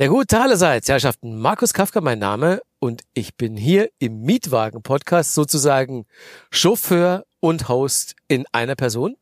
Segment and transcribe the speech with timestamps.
[0.00, 6.06] Ja gut, allerseits, Herrschaften, Markus Kafka mein Name und ich bin hier im Mietwagen-Podcast sozusagen
[6.52, 9.16] Chauffeur und Host in einer Person.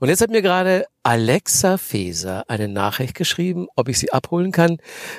[0.00, 4.78] Und jetzt hat mir gerade Alexa Feser eine Nachricht geschrieben, ob ich sie abholen kann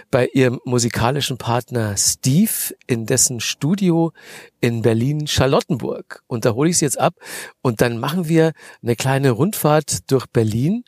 [0.10, 4.14] bei ihrem musikalischen Partner Steve in dessen Studio
[4.62, 6.24] in Berlin-Charlottenburg.
[6.26, 7.14] Und da hole ich sie jetzt ab
[7.62, 10.86] und dann machen wir eine kleine Rundfahrt durch Berlin,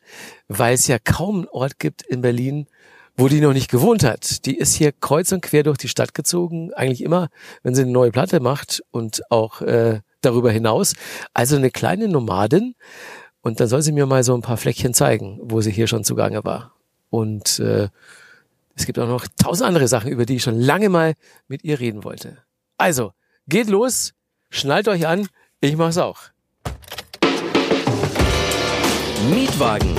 [0.48, 2.68] weil es ja kaum einen Ort gibt in Berlin,
[3.20, 4.46] wo die noch nicht gewohnt hat.
[4.46, 7.27] Die ist hier kreuz und quer durch die Stadt gezogen, eigentlich immer,
[7.64, 10.94] wenn sie eine neue Platte macht und auch äh, darüber hinaus.
[11.34, 12.76] Also eine kleine Nomadin.
[13.41, 16.04] Und dann soll sie mir mal so ein paar Fleckchen zeigen, wo sie hier schon
[16.04, 16.74] zugange war.
[17.10, 17.90] Und äh,
[18.76, 21.13] es gibt auch noch tausend andere Sachen, über die ich schon lange mal
[21.48, 22.38] mit ihr reden wollte.
[22.77, 23.12] Also,
[23.48, 24.13] geht los,
[24.49, 25.27] schnallt euch an,
[25.60, 26.20] ich mach's auch.
[29.30, 29.94] Mietwagen,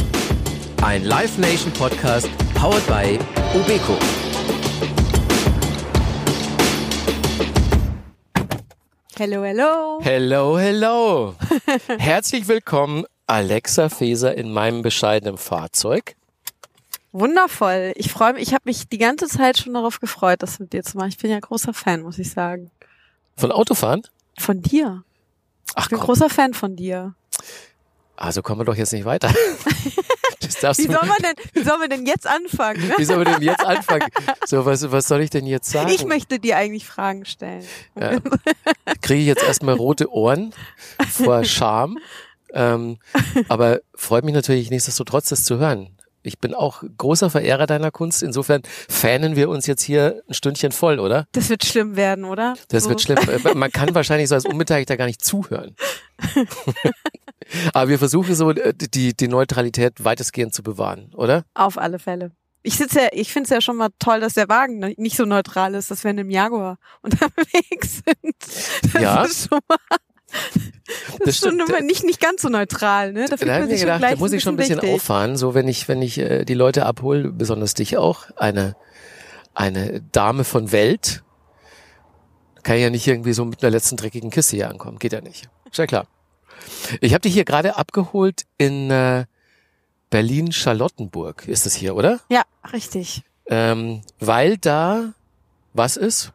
[0.83, 2.29] ein Live Nation Podcast
[2.61, 3.19] powered by
[3.55, 3.97] Ubeco.
[9.17, 9.99] Hello, hello.
[10.03, 11.35] Hello, hello.
[11.99, 16.17] Herzlich willkommen, Alexa Feser, in meinem bescheidenen Fahrzeug.
[17.13, 17.93] Wundervoll.
[17.97, 20.83] Ich freue mich, ich habe mich die ganze Zeit schon darauf gefreut, das mit dir
[20.83, 21.09] zu machen.
[21.09, 22.71] Ich bin ja großer Fan, muss ich sagen.
[23.39, 24.03] Von Autofahren?
[24.39, 25.03] Von dir.
[25.75, 27.15] Ach Ich bin komm, großer Fan von dir.
[28.17, 29.33] also kommen wir doch jetzt nicht weiter.
[30.47, 32.89] Das darfst Wie du, soll man denn, wie soll man denn jetzt anfangen?
[32.89, 32.95] Ne?
[32.97, 34.09] wie sollen wir denn jetzt anfangen?
[34.47, 35.91] So, was, was soll ich denn jetzt sagen?
[35.91, 37.65] Ich möchte dir eigentlich Fragen stellen.
[37.99, 38.19] Ja.
[39.03, 40.55] Kriege ich jetzt erstmal rote Ohren
[41.11, 41.99] vor Scham.
[42.53, 42.99] Ähm,
[43.49, 45.91] aber freut mich natürlich nichtsdestotrotz, das zu hören.
[46.23, 48.23] Ich bin auch großer Verehrer deiner Kunst.
[48.23, 51.27] Insofern fanen wir uns jetzt hier ein Stündchen voll, oder?
[51.33, 52.55] Das wird schlimm werden, oder?
[52.69, 52.91] Das So.
[52.91, 53.19] wird schlimm.
[53.29, 55.75] Äh, Man kann wahrscheinlich so als Unbeteiligter gar nicht zuhören.
[57.73, 61.45] Aber wir versuchen so äh, die, die Neutralität weitestgehend zu bewahren, oder?
[61.55, 62.33] Auf alle Fälle.
[62.63, 65.25] Ich sitze ja, ich finde es ja schon mal toll, dass der Wagen nicht so
[65.25, 68.93] neutral ist, dass wir in einem Jaguar unterwegs sind.
[68.93, 69.23] Das Ja.
[69.25, 69.79] ist schon mal,
[71.31, 71.69] das, schon stimmt.
[71.69, 73.27] immer nicht, nicht ganz so neutral, ne?
[73.29, 74.95] Da Da habe ich mir schon gedacht, da muss ich schon ein bisschen wichtig.
[74.95, 78.77] auffahren, so wenn ich, wenn ich äh, die Leute abhole, besonders dich auch, eine,
[79.55, 81.23] eine Dame von Welt,
[82.63, 84.99] kann ich ja nicht irgendwie so mit einer letzten dreckigen Kiste hier ankommen.
[84.99, 85.49] Geht ja nicht.
[85.71, 86.07] Ist ja klar.
[87.01, 89.25] Ich habe dich hier gerade abgeholt in äh,
[90.11, 91.49] Berlin-Charlottenburg.
[91.49, 92.21] Ist das hier, oder?
[92.29, 92.43] Ja,
[92.73, 93.23] richtig.
[93.47, 95.15] Ähm, weil da
[95.73, 96.33] was ist?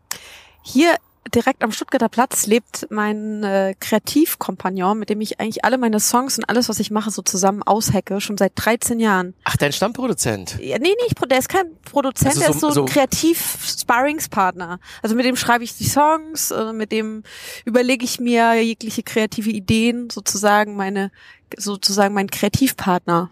[0.63, 0.95] Hier
[1.33, 6.37] direkt am Stuttgarter Platz lebt mein äh, Kreativkompagnon, mit dem ich eigentlich alle meine Songs
[6.37, 9.33] und alles, was ich mache, so zusammen aushecke, schon seit 13 Jahren.
[9.43, 10.57] Ach, dein Stammproduzent.
[10.61, 12.87] Ja, nee, nee, ich, der ist kein Produzent, Also der so- ist so, so- ein
[12.87, 14.79] Kreativ-Sparringspartner.
[15.01, 17.23] Also mit dem schreibe ich die Songs, äh, mit dem
[17.65, 21.11] überlege ich mir jegliche kreative Ideen, sozusagen meine,
[21.57, 23.31] sozusagen mein Kreativpartner,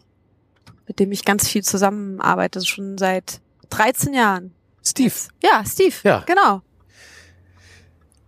[0.87, 3.39] mit dem ich ganz viel zusammenarbeite, schon seit
[3.69, 4.53] 13 Jahren.
[4.85, 5.13] Steve.
[5.41, 5.95] Ja, Steve.
[6.03, 6.23] Ja.
[6.25, 6.61] Genau.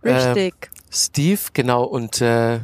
[0.06, 0.70] Äh, Richtig.
[0.90, 1.84] Steve, genau.
[1.84, 2.60] Und äh,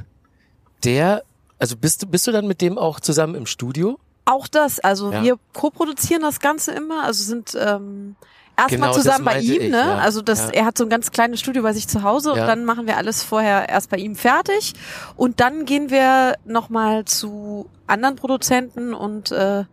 [0.84, 1.22] der,
[1.58, 3.98] also bist du, bist du dann mit dem auch zusammen im Studio?
[4.24, 5.22] Auch das, also Ja.
[5.22, 8.14] wir co-produzieren das Ganze immer, also sind ähm,
[8.56, 9.78] erstmal Genau, zusammen bei ihm, ich, ne?
[9.78, 9.98] ja.
[9.98, 10.48] Also das, Ja.
[10.50, 12.96] er hat so ein ganz kleines Studio bei sich zu Hause und dann machen wir
[12.96, 14.74] alles vorher erst bei ihm fertig
[15.16, 19.64] und dann gehen wir nochmal zu anderen Produzenten und äh,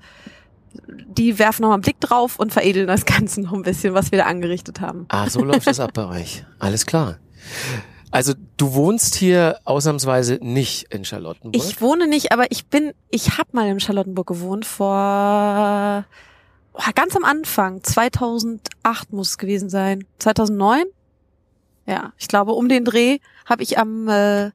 [0.88, 4.20] die werfen nochmal einen Blick drauf und veredeln das Ganze noch ein bisschen, was wir
[4.20, 5.06] da angerichtet haben.
[5.10, 6.44] Ah, so läuft das ab bei euch.
[6.60, 7.18] Alles klar.
[8.12, 11.64] Also du wohnst hier ausnahmsweise nicht in Charlottenburg.
[11.64, 16.06] Ich wohne nicht, aber ich bin, ich habe mal in Charlottenburg gewohnt vor
[16.74, 20.86] oh, ganz am Anfang, 2008 muss es gewesen sein, 2009.
[21.86, 24.52] Ja, ich glaube um den Dreh habe ich am äh,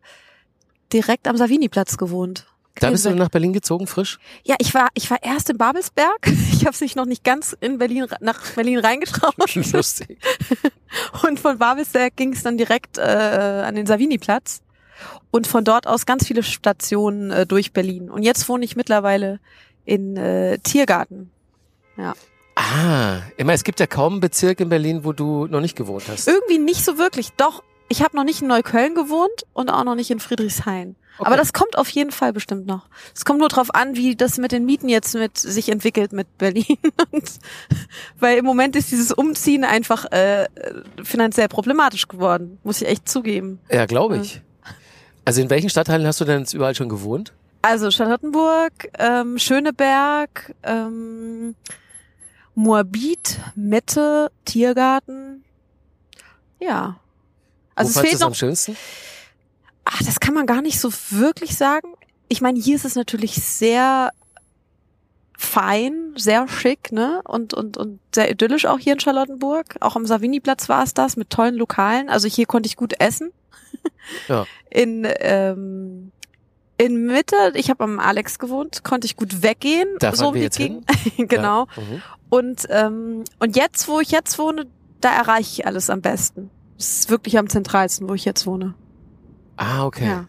[0.93, 2.47] direkt am Savini-Platz gewohnt.
[2.81, 4.19] Da bist du nach Berlin gezogen, frisch?
[4.43, 6.27] Ja, ich war ich war erst in Babelsberg.
[6.55, 9.35] Ich habe sich noch nicht ganz in Berlin nach Berlin reingetraut.
[9.55, 10.19] Lustig.
[11.23, 14.63] Und von Babelsberg ging es dann direkt äh, an den Savini-Platz.
[15.31, 18.09] Und von dort aus ganz viele Stationen äh, durch Berlin.
[18.09, 19.41] Und jetzt wohne ich mittlerweile
[19.85, 21.31] in äh, Tiergarten.
[22.55, 26.05] Ah, immer, es gibt ja kaum einen Bezirk in Berlin, wo du noch nicht gewohnt
[26.09, 26.29] hast.
[26.29, 27.33] Irgendwie nicht so wirklich.
[27.37, 30.97] Doch, ich habe noch nicht in Neukölln gewohnt und auch noch nicht in Friedrichshain.
[31.17, 31.29] Okay.
[31.29, 32.89] Aber das kommt auf jeden Fall bestimmt noch.
[33.15, 36.39] Es kommt nur drauf an, wie das mit den Mieten jetzt mit sich entwickelt mit
[36.39, 36.79] Berlin.
[37.13, 37.31] Und,
[38.19, 40.49] weil im Moment ist dieses Umziehen einfach äh,
[41.05, 43.61] finanziell problematisch geworden, muss ich echt zugeben.
[43.71, 44.43] Ja, glaube ich.
[45.25, 47.33] Also in welchen Stadtteilen hast du denn jetzt überall schon gewohnt?
[47.63, 51.55] Also Charlottenburg, ähm, Schöneberg, ähm,
[52.55, 55.45] Moabit, Mette, Tiergarten.
[56.61, 56.99] Ja.
[57.75, 58.37] Also wo es fehlt es am noch.
[58.37, 58.77] schönsten?
[59.85, 61.95] Ach, das kann man gar nicht so wirklich sagen.
[62.29, 64.11] Ich meine, hier ist es natürlich sehr
[65.37, 67.21] fein, sehr schick, ne?
[67.25, 69.77] Und, und, und sehr idyllisch auch hier in Charlottenburg.
[69.81, 72.09] Auch am Savini-Platz war es das, mit tollen Lokalen.
[72.09, 73.33] Also hier konnte ich gut essen.
[74.29, 74.47] Ja.
[74.71, 76.13] In, ähm,
[76.77, 79.89] in Mitte, ich habe am Alex gewohnt, konnte ich gut weggehen.
[79.99, 80.85] Da so wie jetzt ging.
[81.17, 81.67] genau.
[81.77, 81.83] Ja.
[81.83, 82.03] Mhm.
[82.29, 84.67] Und, ähm, und jetzt, wo ich jetzt wohne,
[85.01, 86.51] da erreiche ich alles am besten.
[86.77, 88.75] Das ist wirklich am zentralsten, wo ich jetzt wohne.
[89.57, 90.07] Ah, okay.
[90.07, 90.27] Ja.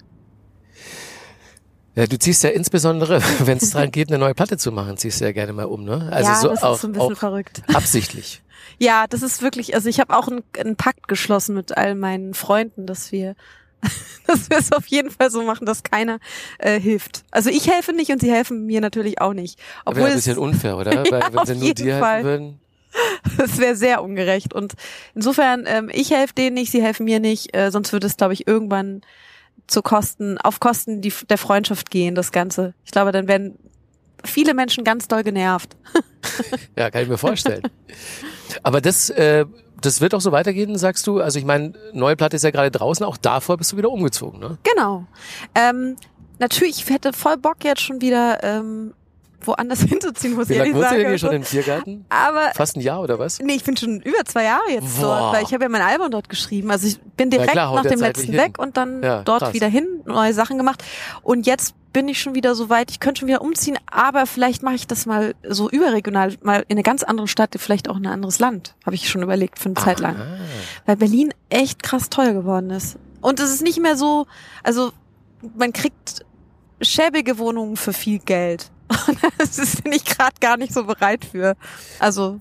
[1.96, 5.22] Ja, du ziehst ja insbesondere, wenn es dran geht, eine neue Platte zu machen, ziehst
[5.22, 6.10] du ja gerne mal um, ne?
[6.12, 7.64] Also ja, so das auch, ist so ein bisschen verrückt.
[7.74, 8.44] absichtlich.
[8.78, 12.34] Ja, das ist wirklich, also ich habe auch einen, einen Pakt geschlossen mit all meinen
[12.34, 13.36] Freunden, dass wir
[14.28, 16.20] dass wir es auf jeden Fall so machen, dass keiner
[16.58, 17.24] äh, hilft.
[17.32, 19.60] Also ich helfe nicht und sie helfen mir natürlich auch nicht.
[19.84, 21.04] Aber Obwohl ein es, bisschen unfair, oder?
[21.10, 22.14] Weil Ja, wenn auf sie nur dir Fall.
[22.16, 22.60] helfen würden.
[23.38, 24.54] es wäre sehr ungerecht.
[24.54, 24.74] Und
[25.14, 28.34] insofern, ähm, ich helfe denen nicht, sie helfen mir nicht, äh, sonst würde es, glaube
[28.34, 29.02] ich, irgendwann
[29.68, 32.74] zu Kosten, auf Kosten die, der Freundschaft gehen, das Ganze.
[32.84, 33.58] Ich glaube, dann werden
[34.24, 35.76] viele Menschen ganz doll genervt.
[36.76, 37.62] Ja, kann ich mir vorstellen.
[38.64, 39.46] Aber das, äh,
[39.80, 41.22] das wird auch so weitergehen, sagst du?
[41.22, 44.40] Also ich meine, neue Platte ist ja gerade draußen, auch davor bist du wieder umgezogen,
[44.40, 44.58] ne?
[44.64, 45.06] Genau.
[45.54, 45.96] Ähm,
[46.40, 48.94] natürlich, ich hätte voll Bock jetzt schon wieder ähm,
[49.48, 51.02] woanders hinzuziehen, muss Wie ich lange ehrlich wohnst du sagen.
[51.02, 52.06] denn hier schon Also, im Tiergarten?
[52.10, 53.40] Aber Fast ein Jahr oder was?
[53.40, 55.20] Nee, ich bin schon über zwei Jahre jetzt Boah.
[55.20, 56.72] dort, weil ich habe ja mein Album dort geschrieben.
[56.72, 59.54] Also ich bin direkt klar, nach dem letzten weg und dann Ja, dort krass.
[59.54, 60.84] wieder hin, neue Sachen gemacht.
[61.24, 64.64] Und jetzt bin ich schon wieder so weit, ich könnte schon wieder umziehen, aber vielleicht
[64.64, 68.06] mache ich das mal so überregional, mal in eine ganz andere Stadt, vielleicht auch in
[68.06, 70.18] ein anderes Land, habe ich schon überlegt für eine Zeit lang.
[70.86, 72.98] Weil Berlin echt krass teuer geworden ist.
[73.22, 74.28] Und es ist nicht mehr so,
[74.62, 74.92] also
[75.58, 76.26] man kriegt
[76.82, 78.70] schäbige Wohnungen für viel Geld.
[78.88, 81.56] Und das bin ich gerade gar nicht so bereit für.
[82.00, 82.40] Also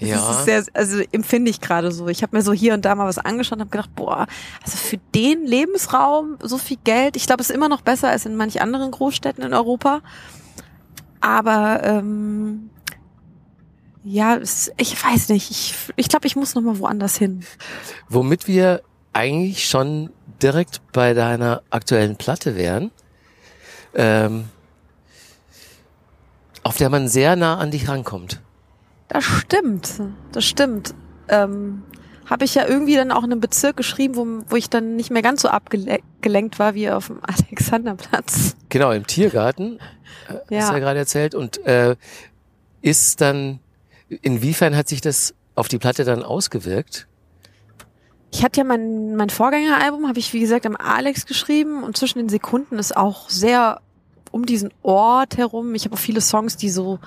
[0.00, 0.30] das Ja.
[0.30, 2.08] ist sehr, also empfinde ich gerade so.
[2.08, 4.26] Ich habe mir so hier und da mal was angeschaut und habe gedacht, boah,
[4.64, 7.16] also für den Lebensraum so viel Geld.
[7.16, 10.00] Ich glaube, es ist immer noch besser als in manch anderen Großstädten in Europa.
[11.20, 12.70] Aber ähm,
[14.04, 15.50] ja, es, ich weiß nicht.
[15.50, 17.44] Ich, ich glaube, ich muss noch mal woanders hin.
[18.08, 18.82] Womit wir
[19.12, 20.10] eigentlich schon
[20.42, 22.90] direkt bei deiner aktuellen Platte wären,
[23.94, 24.44] ähm,
[26.62, 28.40] auf der man sehr nah an dich rankommt.
[29.08, 30.00] Das stimmt.
[30.32, 30.94] Das stimmt.
[31.28, 31.82] Ähm,
[32.26, 35.10] habe ich ja irgendwie dann auch in einem Bezirk geschrieben, wo, wo ich dann nicht
[35.10, 38.54] mehr ganz so abgelenkt war wie auf dem Alexanderplatz.
[38.68, 39.78] Genau, im Tiergarten,
[40.28, 40.78] äh, hast du ja Ja.
[40.78, 41.34] gerade erzählt.
[41.34, 41.96] Und äh,
[42.82, 43.60] ist dann,
[44.08, 47.06] inwiefern hat sich das auf die Platte dann ausgewirkt?
[48.30, 52.18] Ich hatte ja mein, mein Vorgängeralbum, habe ich wie gesagt am Alex geschrieben und zwischen
[52.18, 53.80] den Sekunden ist auch sehr
[54.32, 55.74] um diesen Ort herum.
[55.74, 56.98] Ich habe auch viele Songs, die so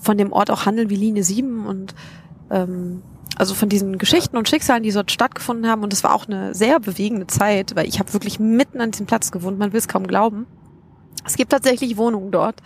[0.00, 1.94] von dem Ort auch handeln wie Linie 7 und
[2.50, 3.02] ähm,
[3.36, 5.82] also von diesen Geschichten und Schicksalen, die dort stattgefunden haben.
[5.82, 9.06] Und es war auch eine sehr bewegende Zeit, weil ich habe wirklich mitten an diesem
[9.06, 9.58] Platz gewohnt.
[9.58, 10.46] Man will es kaum glauben.
[11.24, 12.60] Es gibt tatsächlich Wohnungen dort.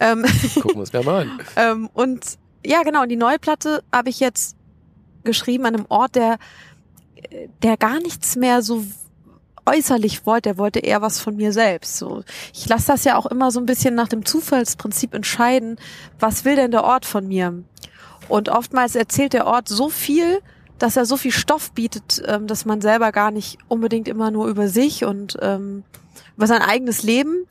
[0.00, 0.24] Ähm,
[0.54, 1.40] Gucken wir uns mal an.
[1.56, 4.56] ähm, und ja, genau, und die neue Platte habe ich jetzt
[5.24, 6.38] geschrieben an einem Ort, der,
[7.62, 8.84] der gar nichts mehr so
[9.66, 10.50] äußerlich wollte.
[10.50, 11.98] Er wollte eher was von mir selbst.
[11.98, 12.22] So,
[12.54, 15.76] ich lasse das ja auch immer so ein bisschen nach dem Zufallsprinzip entscheiden,
[16.18, 17.62] was will denn der Ort von mir?
[18.28, 20.40] Und oftmals erzählt der Ort so viel,
[20.78, 24.46] dass er so viel Stoff bietet, ähm, dass man selber gar nicht unbedingt immer nur
[24.48, 25.84] über sich und ähm,
[26.36, 27.46] über sein eigenes Leben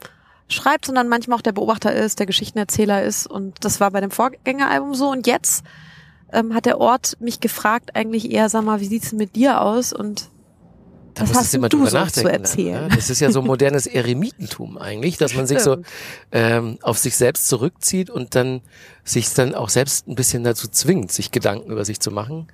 [0.47, 3.25] schreibt, sondern manchmal auch der Beobachter ist, der Geschichtenerzähler ist.
[3.25, 5.09] Und das war bei dem Vorgängeralbum so.
[5.09, 5.63] Und jetzt
[6.31, 9.61] ähm, hat der Ort mich gefragt, eigentlich eher, sag mal, wie sieht's denn mit dir
[9.61, 9.91] aus?
[9.91, 10.29] Und
[11.15, 12.89] Da was hast du immer du drüber so zu nachdenken, erzählen?
[12.89, 12.95] Ja?
[12.95, 15.77] Das ist ja so modernes Eremitentum eigentlich, dass man sich so
[16.31, 18.61] ähm, auf sich selbst zurückzieht und dann
[19.03, 22.47] sich dann auch selbst ein bisschen dazu zwingt, sich Gedanken über sich zu machen.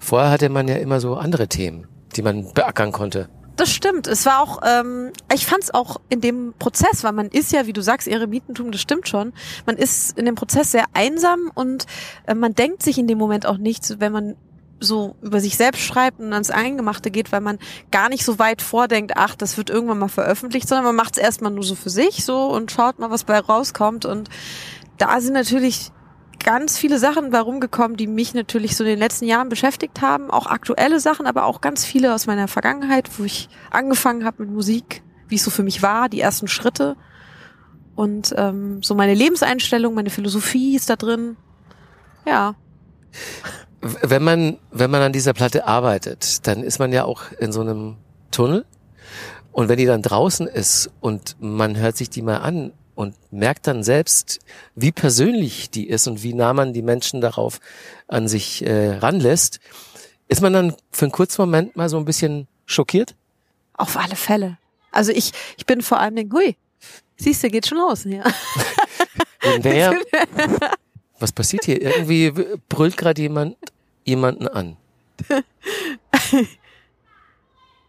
[0.00, 3.30] Vorher hatte man ja immer so andere Themen, die man beackern konnte.
[3.56, 4.08] Das stimmt.
[4.08, 7.66] Es war auch, ähm, ich fand es auch in dem Prozess, weil man ist ja,
[7.66, 9.32] wie du sagst, Eremitentum, das stimmt schon.
[9.64, 11.86] Man ist in dem Prozess sehr einsam und
[12.26, 14.36] äh, man denkt sich in dem Moment auch nichts, wenn man
[14.80, 17.58] so über sich selbst schreibt und ans Eingemachte geht, weil man
[17.90, 21.22] gar nicht so weit vordenkt, ach, das wird irgendwann mal veröffentlicht, sondern man macht es
[21.22, 24.04] erstmal nur so für sich so und schaut mal, was bei rauskommt.
[24.04, 24.28] Und
[24.98, 25.90] da sind natürlich
[26.44, 30.30] ganz viele Sachen bei rumgekommen, die mich natürlich so in den letzten Jahren beschäftigt haben.
[30.30, 34.52] Auch aktuelle Sachen, aber auch ganz viele aus meiner Vergangenheit, wo ich angefangen habe mit
[34.52, 36.96] Musik, wie es so für mich war, die ersten Schritte.
[37.94, 41.36] Und ähm, so meine Lebenseinstellung, meine Philosophie ist da drin.
[42.26, 42.56] Ja,
[44.02, 47.60] Wenn man, wenn man an dieser Platte arbeitet, dann ist man ja auch in so
[47.60, 47.96] einem
[48.30, 48.64] Tunnel.
[49.52, 53.66] Und wenn die dann draußen ist und man hört sich die mal an und merkt
[53.66, 54.40] dann selbst,
[54.74, 57.60] wie persönlich die ist und wie nah man die Menschen darauf
[58.08, 59.60] an sich äh, ranlässt,
[60.28, 63.14] ist man dann für einen kurzen Moment mal so ein bisschen schockiert?
[63.76, 64.58] auf alle Fälle.
[64.90, 66.56] Also ich, ich bin vor allem hui,
[67.16, 68.04] siehst du, geht schon los.
[68.04, 68.24] Ja.
[69.62, 69.92] Naja,
[71.18, 71.82] was passiert hier?
[71.82, 72.32] Irgendwie
[72.70, 73.58] brüllt gerade jemand
[74.04, 74.76] jemanden an.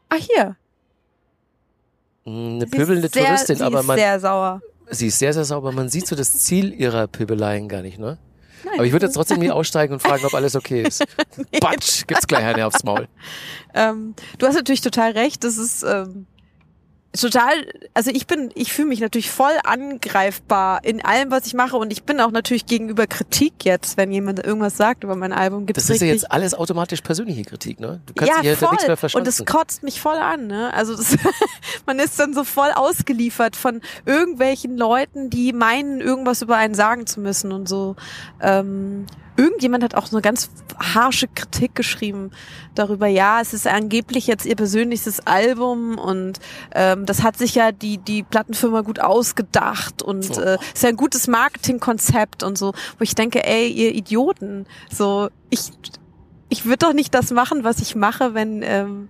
[0.09, 0.55] Ah, hier.
[2.25, 4.61] Eine Sie ist pöbelnde sehr, Touristin, sie aber ist man, sehr sauer.
[4.89, 5.71] sie ist sehr, sehr sauber.
[5.71, 8.17] Man sieht so das Ziel ihrer Pöbeleien gar nicht, ne?
[8.63, 8.73] Nein.
[8.75, 11.03] Aber ich würde jetzt trotzdem nie aussteigen und fragen, ob alles okay ist.
[11.59, 13.07] Batsch, gibt's gleich eine aufs Maul.
[13.73, 15.43] Ähm, du hast natürlich total recht.
[15.43, 16.25] Das ist ähm,
[17.21, 17.53] total.
[17.93, 21.91] Also ich bin, ich fühle mich natürlich voll angreifbar in allem, was ich mache, und
[21.91, 25.65] ich bin auch natürlich gegenüber Kritik jetzt, wenn jemand irgendwas sagt über mein Album.
[25.65, 28.01] Gibt's Das ist ja jetzt alles automatisch persönliche Kritik, ne?
[28.05, 28.69] Du kannst ja, hinter voll.
[28.71, 29.45] nichts mehr Und verschanzen.
[29.45, 30.73] es kotzt mich voll an, ne?
[30.73, 31.15] Also das,
[31.85, 37.05] man ist dann so voll ausgeliefert von irgendwelchen Leuten, die meinen, irgendwas über einen sagen
[37.05, 37.95] zu müssen und so.
[38.41, 39.05] Ähm,
[39.37, 42.31] irgendjemand hat auch so eine ganz harsche Kritik geschrieben
[42.73, 46.39] darüber, ja, es ist angeblich jetzt ihr persönlichstes Album und
[46.73, 50.97] ähm, das hat sich ja die, die Plattenfirma gut ausgedacht und äh, ist ja ein
[50.97, 55.71] gutes Marketingkonzept und so, wo ich denke, ey, ihr Idioten, so, ich,
[56.49, 59.09] ich würde doch nicht das machen, was ich mache, wenn, ähm,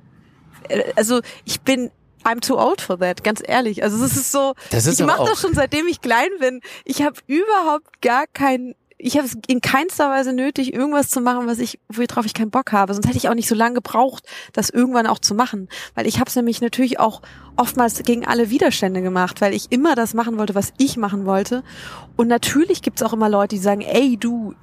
[0.70, 1.92] äh, also ich bin
[2.26, 3.84] I'm too old for that, ganz ehrlich.
[3.84, 6.62] Also es ist so, ist ich mache das schon seitdem ich klein bin.
[6.84, 11.48] Ich habe überhaupt gar kein, ich habe es in keinster Weise nötig, irgendwas zu machen,
[11.48, 12.94] was ich, worauf ich keinen Bock habe.
[12.94, 15.68] Sonst hätte ich auch nicht so lange gebraucht, das irgendwann auch zu machen.
[15.96, 17.22] Weil ich habe es nämlich natürlich auch
[17.58, 21.64] oftmals gegen alle Widerstände gemacht, weil ich immer das machen wollte, was ich machen wollte.
[22.16, 24.54] Und natürlich gibt's auch immer Leute, die sagen, ey du,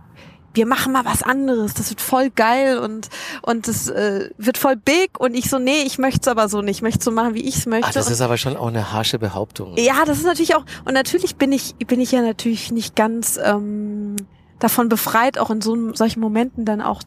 [0.55, 3.09] wir machen mal was anderes, das wird voll geil und
[3.43, 6.63] und das äh, wird voll big und ich so, nee, ich möchte es aber so
[6.63, 7.87] nicht, ich möchte es so machen, wie ich es möchte.
[7.89, 9.77] Ach, das und ist aber schon auch eine harsche Behauptung.
[9.77, 13.39] ja, das ist natürlich auch, und natürlich bin ich, bin ich ja natürlich nicht ganz
[13.43, 14.17] ähm,
[14.59, 17.03] davon befreit, auch in so solchen Momenten dann auch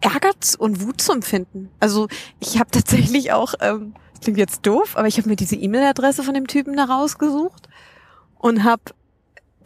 [0.00, 1.70] Ärger und Wut zu empfinden.
[1.80, 2.08] Also
[2.40, 6.22] ich habe tatsächlich auch, ähm, das klingt jetzt doof, aber ich habe mir diese E-Mail-Adresse
[6.22, 7.68] von dem Typen da rausgesucht
[8.38, 8.82] und habe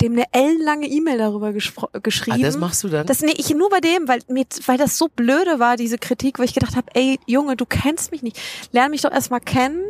[0.03, 2.43] dem eine ellenlange E-Mail darüber gespro- Ah, geschrieben.
[2.43, 3.07] das machst du dann?
[3.07, 6.39] Das nee, ich nur bei dem, weil mir, weil das so blöde war, diese Kritik,
[6.39, 8.39] wo ich gedacht habe, ey Junge, du kennst mich nicht.
[8.73, 9.83] Lern mich doch erstmal kennen.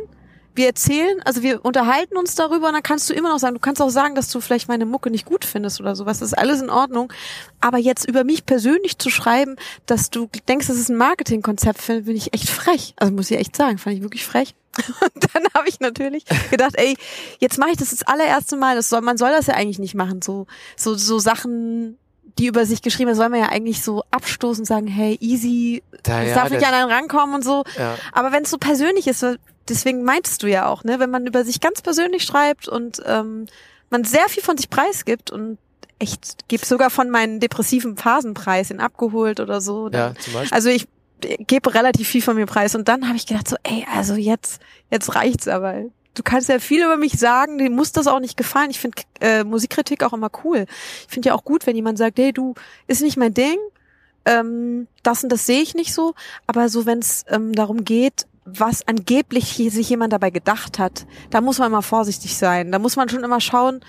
[0.55, 3.59] Wir erzählen, also wir unterhalten uns darüber und dann kannst du immer noch sagen, du
[3.59, 6.19] kannst auch sagen, dass du vielleicht meine Mucke nicht gut findest oder sowas.
[6.19, 7.11] Das ist alles in Ordnung.
[7.59, 9.55] Aber jetzt über mich persönlich zu schreiben,
[9.87, 12.93] dass du denkst, das ist ein Marketingkonzept, finde bin ich echt frech.
[12.97, 14.53] Also muss ich echt sagen, fand ich wirklich frech.
[15.01, 16.95] Und dann habe ich natürlich gedacht, ey,
[17.39, 18.75] jetzt mache ich das das allererste Mal.
[18.75, 20.21] Das soll, man soll das ja eigentlich nicht machen.
[20.21, 21.97] So, so, so Sachen,
[22.39, 25.83] die über sich geschrieben werden, soll man ja eigentlich so abstoßen und sagen, hey, easy,
[26.03, 27.63] Da, es ja, darf nicht an einen rankommen und so.
[27.77, 27.95] ja.
[28.11, 29.23] Aber wenn es so persönlich ist,
[29.69, 33.45] deswegen meintest du ja auch, ne, wenn man über sich ganz persönlich schreibt und ähm,
[33.89, 35.57] man sehr viel von sich preisgibt und
[35.99, 39.89] echt, gebe sogar von meinen depressiven Phasen preis, in abgeholt oder so.
[39.89, 40.55] dann- ja, zum Beispiel.
[40.55, 40.87] Also ich
[41.39, 44.61] gebe relativ viel von mir preis und dann habe ich gedacht so, ey, also jetzt,
[44.89, 45.83] jetzt reicht's aber.
[46.13, 48.69] Du kannst ja viel über mich sagen, dir muss das auch nicht gefallen.
[48.69, 50.65] Ich finde äh, Musikkritik auch immer cool.
[51.07, 52.53] Ich finde ja auch gut, wenn jemand sagt, hey, du,
[52.87, 53.57] ist nicht mein Ding,
[54.25, 56.13] ähm, das und das sehe ich nicht so,
[56.47, 61.41] aber so wenn es ähm, darum geht, was angeblich sich jemand dabei gedacht hat, da
[61.41, 62.71] muss man mal vorsichtig sein.
[62.71, 63.81] Da muss man schon immer schauen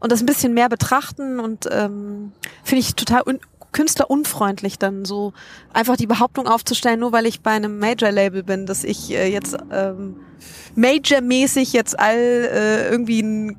[0.00, 2.32] und das ein bisschen mehr betrachten und ähm,
[2.64, 3.40] finde ich total un
[3.76, 5.32] künstlerunfreundlich dann so
[5.72, 9.56] einfach die Behauptung aufzustellen, nur weil ich bei einem Major-Label bin, dass ich äh, jetzt
[9.72, 10.16] ähm,
[10.74, 13.56] Major-mäßig jetzt all äh, irgendwie ein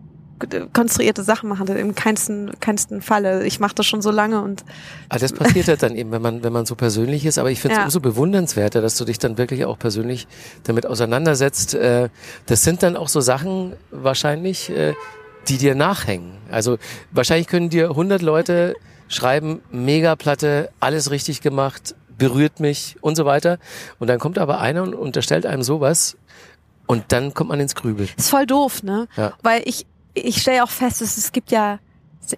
[0.71, 3.43] konstruierte Sachen machen, im keinsten, keinsten Falle.
[3.47, 4.63] Ich mache das schon so lange und
[5.09, 7.39] Ah, das passiert halt dann eben, wenn man, wenn man so persönlich ist.
[7.39, 7.85] Aber ich finde es Ja.
[7.85, 10.27] umso bewundernswerter, dass du dich dann wirklich auch persönlich
[10.65, 11.73] damit auseinandersetzt.
[11.73, 12.09] Äh,
[12.45, 14.93] Das sind dann auch so Sachen wahrscheinlich, äh,
[15.47, 16.33] die dir nachhängen.
[16.51, 16.77] Also
[17.11, 18.75] wahrscheinlich können dir 100 Leute
[19.07, 23.59] schreiben, Megaplatte, alles richtig gemacht, berührt mich und so weiter.
[23.99, 26.17] Und dann kommt aber einer und unterstellt einem sowas
[26.85, 28.09] und dann kommt man ins Grübeln.
[28.17, 29.07] ist voll doof, ne?
[29.15, 29.33] Ja.
[29.43, 31.79] Weil ich, ich stelle auch fest, dass es gibt ja,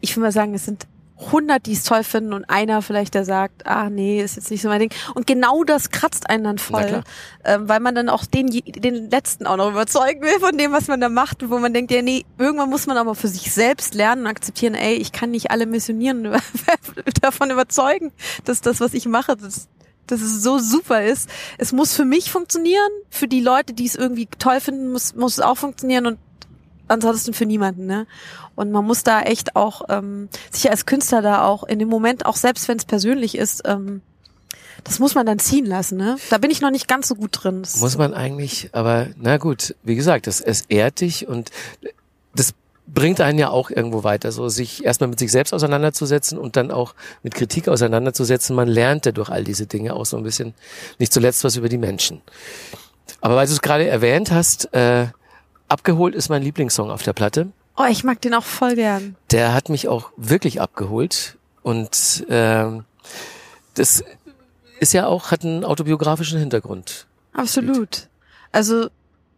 [0.01, 0.85] ich will mal sagen, es sind
[1.19, 4.61] 100, die es toll finden und einer vielleicht, der sagt, ah nee, ist jetzt nicht
[4.61, 4.93] so mein Ding.
[5.15, 7.03] Und genau das kratzt einen dann voll,
[7.43, 10.87] ähm, weil man dann auch den, den letzten auch noch überzeugen will von dem, was
[10.87, 13.95] man da macht, wo man denkt, ja nee, irgendwann muss man aber für sich selbst
[13.95, 16.23] lernen und akzeptieren, ey, ich kann nicht alle missionieren
[17.21, 18.11] davon überzeugen,
[18.45, 19.67] dass das, was ich mache, das
[20.07, 21.29] dass es so super ist.
[21.59, 25.33] Es muss für mich funktionieren, für die Leute, die es irgendwie toll finden, muss, muss
[25.33, 26.17] es auch funktionieren und
[26.89, 28.07] ansonsten für niemanden, ne?
[28.55, 32.25] Und man muss da echt auch ähm, sich als Künstler da auch in dem Moment,
[32.25, 34.01] auch selbst wenn es persönlich ist, ähm,
[34.83, 36.17] das muss man dann ziehen lassen, ne?
[36.29, 37.61] Da bin ich noch nicht ganz so gut drin.
[37.61, 41.51] Das, Muss man eigentlich, aber na gut, wie gesagt, das, es ehrt dich und
[42.35, 42.53] das
[42.87, 46.71] bringt einen ja auch irgendwo weiter, so sich erstmal mit sich selbst auseinanderzusetzen und dann
[46.71, 48.55] auch mit Kritik auseinanderzusetzen.
[48.55, 50.53] Man lernt ja durch all diese Dinge auch so ein bisschen,
[50.97, 52.21] nicht zuletzt was über die Menschen.
[53.21, 55.07] Aber weil du es gerade erwähnt hast, äh,
[55.69, 57.51] abgeholt ist mein Lieblingssong auf der Platte.
[57.77, 59.15] Oh, ich mag den auch voll gern.
[59.31, 62.83] Der hat mich auch wirklich abgeholt und ähm,
[63.75, 64.03] das
[64.79, 67.07] ist ja auch, hat einen autobiografischen Hintergrund.
[67.33, 68.07] Absolut.
[68.51, 68.89] Also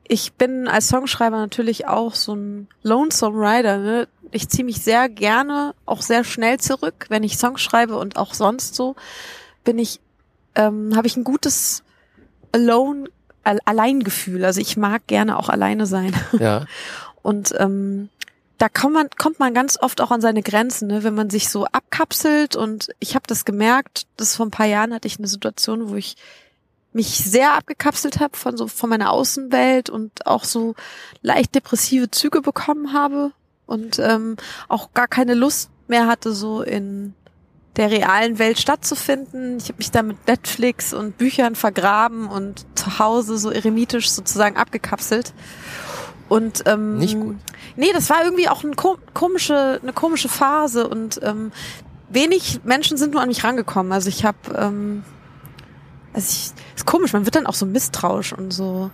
[0.07, 3.77] ich bin als Songschreiber natürlich auch so ein Lonesome Rider.
[3.77, 4.07] Ne?
[4.31, 8.33] Ich ziehe mich sehr gerne, auch sehr schnell zurück, wenn ich Songs schreibe und auch
[8.33, 8.95] sonst so
[9.63, 9.99] bin ich,
[10.55, 11.83] ähm, habe ich ein gutes
[12.51, 13.09] Alone
[13.43, 14.45] Alleingefühl.
[14.45, 16.15] Also ich mag gerne auch alleine sein.
[16.39, 16.65] Ja.
[17.21, 18.09] Und ähm,
[18.57, 21.03] da kommt man, kommt man ganz oft auch an seine Grenzen, ne?
[21.03, 22.55] wenn man sich so abkapselt.
[22.55, 25.95] Und ich habe das gemerkt, dass vor ein paar Jahren hatte ich eine Situation, wo
[25.95, 26.15] ich
[26.93, 30.75] mich sehr abgekapselt habe von so von meiner Außenwelt und auch so
[31.21, 33.31] leicht depressive Züge bekommen habe
[33.65, 34.35] und ähm,
[34.67, 37.13] auch gar keine Lust mehr hatte, so in
[37.77, 39.57] der realen Welt stattzufinden.
[39.57, 44.57] Ich habe mich da mit Netflix und Büchern vergraben und zu Hause so eremitisch sozusagen
[44.57, 45.33] abgekapselt.
[46.27, 47.37] Und ähm, Nicht gut.
[47.75, 48.73] Nee, das war irgendwie auch eine
[49.13, 51.51] komische, eine komische Phase und ähm,
[52.09, 53.91] wenig Menschen sind nur an mich rangekommen.
[53.93, 55.03] Also ich habe, ähm,
[56.13, 58.91] also ich, ist komisch, man wird dann auch so misstrauisch und so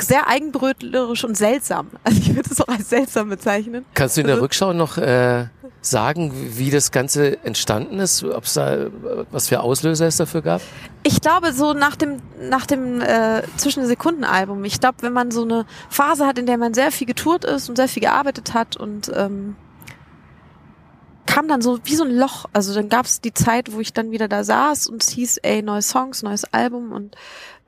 [0.00, 1.88] sehr eigenbrötlerisch und seltsam.
[2.04, 3.84] Also ich würde es auch als seltsam bezeichnen.
[3.94, 5.46] Kannst du in der Also- Rückschau noch äh,
[5.86, 8.24] sagen, wie das Ganze entstanden ist?
[8.24, 8.86] Ob es da
[9.30, 10.60] was für Auslöser es dafür gab?
[11.02, 15.30] Ich glaube, so nach dem, nach dem äh, zwischen den Sekunden-Album, ich glaube, wenn man
[15.30, 18.54] so eine Phase hat, in der man sehr viel getourt ist und sehr viel gearbeitet
[18.54, 19.56] hat und ähm,
[21.26, 22.46] kam dann so wie so ein Loch.
[22.52, 25.38] Also dann gab es die Zeit, wo ich dann wieder da saß und es hieß,
[25.38, 27.16] ey, neue Songs, neues Album und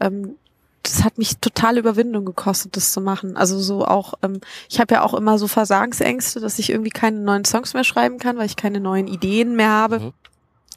[0.01, 0.37] ähm,
[0.83, 3.37] das hat mich totale Überwindung gekostet, das zu machen.
[3.37, 7.21] Also so auch, ähm, ich habe ja auch immer so Versagensängste, dass ich irgendwie keine
[7.21, 10.01] neuen Songs mehr schreiben kann, weil ich keine neuen Ideen mehr habe.
[10.01, 10.13] Mhm.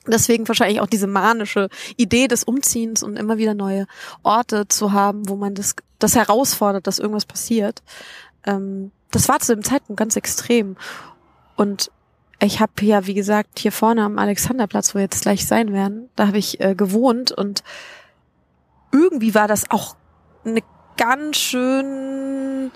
[0.07, 3.85] Deswegen wahrscheinlich auch diese manische Idee des Umziehens und immer wieder neue
[4.23, 7.83] Orte zu haben, wo man das, das herausfordert, dass irgendwas passiert.
[8.45, 10.75] Ähm, das war zu dem Zeitpunkt ganz extrem.
[11.55, 11.91] Und
[12.41, 16.09] ich habe ja, wie gesagt, hier vorne am Alexanderplatz, wo wir jetzt gleich sein werden,
[16.15, 17.63] da habe ich äh, gewohnt und
[18.91, 19.95] irgendwie war das auch
[20.45, 20.61] eine
[20.97, 22.71] ganz schön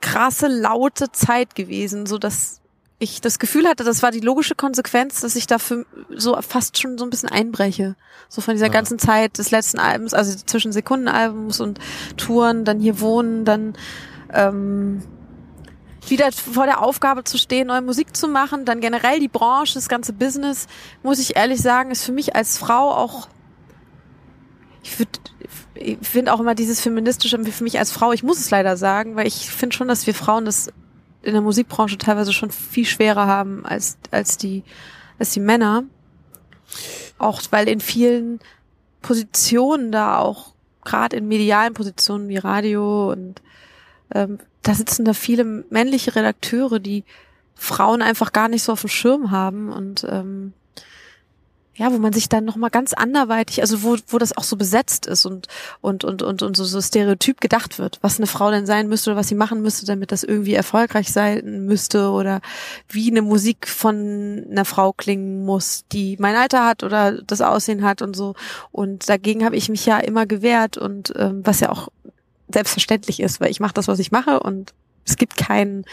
[0.00, 2.60] krasse, laute Zeit gewesen, so dass
[2.98, 6.98] ich das Gefühl hatte, das war die logische Konsequenz, dass ich dafür so fast schon
[6.98, 7.96] so ein bisschen einbreche.
[8.28, 8.72] So von dieser Ja.
[8.72, 11.80] ganzen Zeit des letzten Albums, also zwischen Sekundenalbums und
[12.16, 13.74] Touren, dann hier wohnen, dann
[14.32, 15.02] ähm,
[16.08, 19.88] wieder vor der Aufgabe zu stehen, neue Musik zu machen, dann generell die Branche, das
[19.88, 20.66] ganze Business,
[21.02, 23.28] muss ich ehrlich sagen, ist für mich als Frau auch
[24.82, 29.16] ich finde auch immer dieses feministische für mich als Frau, ich muss es leider sagen,
[29.16, 30.72] weil ich finde schon, dass wir Frauen das
[31.22, 34.64] in der Musikbranche teilweise schon viel schwerer haben als als die
[35.18, 35.84] als die Männer.
[37.18, 38.40] Auch weil in vielen
[39.02, 43.40] Positionen da auch gerade in medialen Positionen wie Radio und
[44.14, 47.04] ähm, da sitzen da viele männliche Redakteure, die
[47.54, 50.52] Frauen einfach gar nicht so auf dem Schirm haben und ähm,
[51.74, 54.56] ja, wo man sich dann noch mal ganz anderweitig, also wo, wo das auch so
[54.56, 55.48] besetzt ist und
[55.80, 59.10] und und und und so, so stereotyp gedacht wird, was eine Frau denn sein müsste
[59.10, 62.42] oder was sie machen müsste, damit das irgendwie erfolgreich sein müsste oder
[62.88, 67.82] wie eine Musik von einer Frau klingen muss, die mein Alter hat oder das Aussehen
[67.82, 68.34] hat und so.
[68.70, 71.88] Und dagegen habe ich mich ja immer gewehrt und ähm, was ja auch
[72.52, 75.84] selbstverständlich ist, weil ich mache das, was ich mache und es gibt keinen,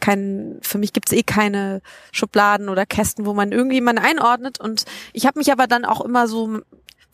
[0.00, 4.60] kein, für mich gibt es eh keine Schubladen oder Kästen, wo man irgendjemanden einordnet.
[4.60, 6.60] Und ich habe mich aber dann auch immer so,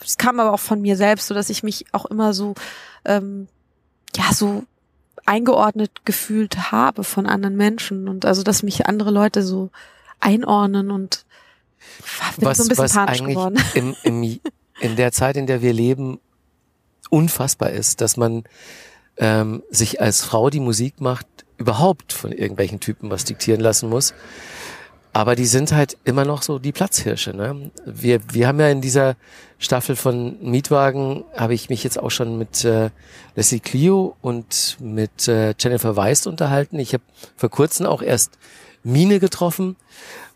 [0.02, 2.54] es kam aber auch von mir selbst, so dass ich mich auch immer so,
[3.04, 3.48] ähm,
[4.16, 4.64] ja, so
[5.24, 9.70] eingeordnet gefühlt habe von anderen Menschen und also, dass mich andere Leute so
[10.18, 11.24] einordnen und
[12.36, 13.56] bin was so ein bisschen was panisch eigentlich geworden.
[13.74, 14.40] im, im,
[14.80, 16.18] in der Zeit, in der wir leben,
[17.10, 18.44] unfassbar ist, dass man
[19.16, 21.26] ähm, sich als Frau, die Musik macht,
[21.58, 24.14] überhaupt von irgendwelchen Typen was diktieren lassen muss.
[25.14, 27.36] Aber die sind halt immer noch so die Platzhirsche.
[27.36, 27.70] Ne?
[27.84, 29.16] Wir, wir haben ja in dieser
[29.58, 32.88] Staffel von Mietwagen, habe ich mich jetzt auch schon mit äh,
[33.36, 36.78] Leslie Clio und mit äh, Jennifer Weist unterhalten.
[36.78, 37.04] Ich habe
[37.36, 38.38] vor kurzem auch erst
[38.84, 39.76] Mine getroffen.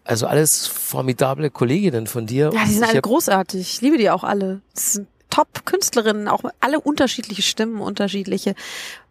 [0.05, 2.50] Also alles formidable Kolleginnen von dir.
[2.55, 3.61] Ja, die sind alle großartig.
[3.61, 4.61] Ich liebe die auch alle.
[4.74, 8.55] Das sind Top-Künstlerinnen, auch alle unterschiedliche Stimmen, unterschiedliche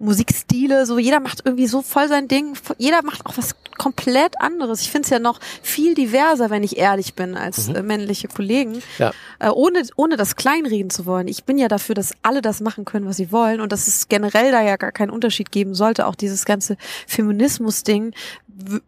[0.06, 0.86] Musikstile.
[0.86, 2.54] So jeder macht irgendwie so voll sein Ding.
[2.78, 4.82] Jeder macht auch was komplett anderes.
[4.82, 8.82] Ich finde es ja noch viel diverser, wenn ich ehrlich bin, als äh, männliche Kollegen.
[9.00, 9.12] Ja.
[9.39, 11.28] Äh, ohne, ohne das kleinreden zu wollen.
[11.28, 14.08] Ich bin ja dafür, dass alle das machen können, was sie wollen und dass es
[14.08, 16.08] generell da ja gar keinen Unterschied geben sollte.
[16.08, 18.13] Auch dieses ganze Feminismus-Ding.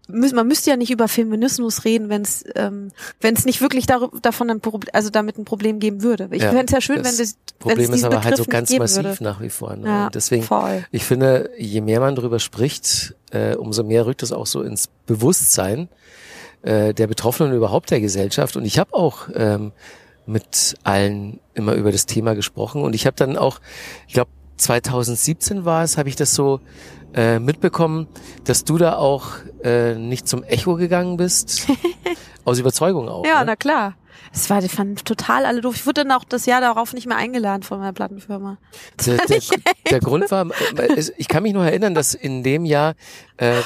[0.07, 4.17] Man müsste ja nicht über Feminismus reden, wenn es ähm, wenn es nicht wirklich darüber,
[4.21, 6.29] davon ein Problem, also damit ein Problem geben würde.
[6.31, 7.27] Ich Ja, fände es ja schön, das- wenn
[7.59, 9.23] Problem ist aber halt Begriff so ganz massiv würde.
[9.23, 9.75] nach wie vor.
[9.75, 9.87] Ne?
[9.87, 10.85] Ja, deswegen, voll.
[10.91, 14.89] ich finde, je mehr man darüber spricht, äh, umso mehr rückt es auch so ins
[15.05, 15.89] Bewusstsein
[16.61, 18.55] äh, der Betroffenen und überhaupt der Gesellschaft.
[18.55, 19.71] Und ich habe auch ähm,
[20.25, 22.83] mit allen immer über das Thema gesprochen.
[22.83, 23.59] Und ich habe dann auch,
[24.07, 26.59] ich glaube 2017 war es, habe ich das so
[27.13, 28.07] äh, mitbekommen,
[28.43, 29.29] dass du da auch
[29.63, 31.67] äh, nicht zum Echo gegangen bist.
[32.45, 33.25] Aus Überzeugung auch.
[33.25, 33.47] Ja, ne?
[33.47, 33.95] na klar.
[34.33, 35.75] Es war, die fanden total alle doof.
[35.75, 38.57] Ich wurde dann auch das Jahr darauf nicht mehr eingeladen von meiner Plattenfirma.
[39.05, 39.41] Der, der,
[39.89, 40.45] der Grund war,
[41.17, 42.93] ich kann mich noch erinnern, dass in dem Jahr
[43.37, 43.61] äh,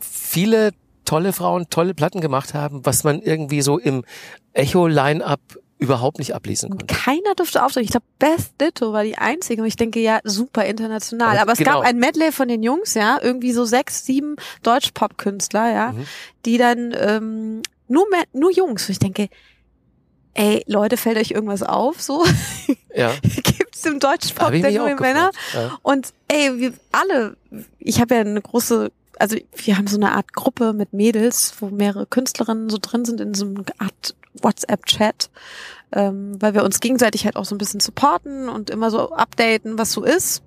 [0.00, 0.72] viele
[1.04, 4.04] tolle Frauen tolle Platten gemacht haben, was man irgendwie so im
[4.52, 5.40] Echo-Line-Up
[5.78, 6.86] überhaupt nicht ablesen konnte.
[6.94, 7.84] keiner durfte auftreten.
[7.86, 9.62] Ich glaube, Beth Ditto war die einzige.
[9.62, 11.30] Und ich denke, ja, super international.
[11.32, 11.78] Aber Aber es genau.
[11.80, 16.06] gab ein Medley von den Jungs, ja, irgendwie so sechs, sieben Deutsch-Pop-Künstler, ja, Mhm.
[16.44, 18.88] die dann ähm, nur, mehr, nur Jungs.
[18.88, 19.28] Und ich denke,
[20.34, 22.00] ey, Leute, fällt euch irgendwas auf?
[22.00, 22.24] So
[22.94, 25.30] Ja, gibt's im Deutsch-Pop habe ich denn nur Männer?
[25.52, 25.78] Ja.
[25.82, 27.36] Und ey, wir alle,
[27.78, 31.68] ich habe ja eine große, also wir haben so eine Art Gruppe mit Mädels, wo
[31.68, 35.30] mehrere Künstlerinnen so drin sind in so einer Art WhatsApp-Chat,
[35.92, 39.78] ähm, weil wir uns gegenseitig halt auch so ein bisschen supporten und immer so updaten,
[39.78, 40.42] was so ist.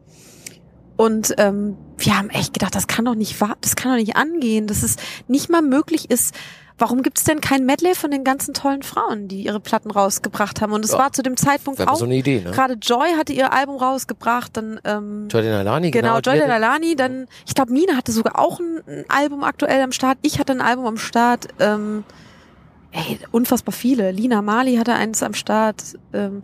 [0.95, 4.15] Und ähm, wir haben echt gedacht, das kann doch nicht wahr, das kann doch nicht
[4.15, 4.95] angehen, dass es
[5.27, 6.35] nicht mal möglich ist.
[6.77, 10.73] Warum gibt's denn kein Medley von den ganzen tollen Frauen, die ihre Platten rausgebracht haben?
[10.73, 12.51] Und es Ja, war zu dem Zeitpunkt auch so eine Idee, ne?
[12.51, 16.37] Gerade Joy hatte ihr Album rausgebracht, dann ähm, Jordan Alani, genau, genau.
[16.37, 20.17] Joy Lalani, dann ich glaube Mina hatte sogar auch ein, ein Album aktuell am Start.
[20.23, 21.47] Ich hatte ein Album am Start.
[21.59, 22.03] Ähm,
[22.91, 24.11] ey, unfassbar viele.
[24.11, 25.83] Lina Mali hatte eins am Start.
[26.11, 26.43] Ähm,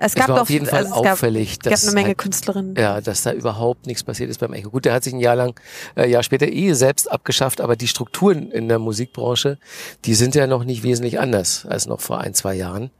[0.00, 2.08] es Es gab auf jeden Fall also es gab, auffällig, es gab dass eine Menge
[2.08, 2.74] halt Künstlerinnen.
[2.76, 4.70] Ja, dass da überhaupt nichts passiert ist beim Echo.
[4.70, 5.60] Gut, der hat sich ein Jahr lang,
[5.94, 9.58] äh, Jahr später eh selbst abgeschafft, aber die Strukturen in der Musikbranche,
[10.06, 12.90] die sind ja noch nicht wesentlich anders als noch vor ein, zwei Jahren.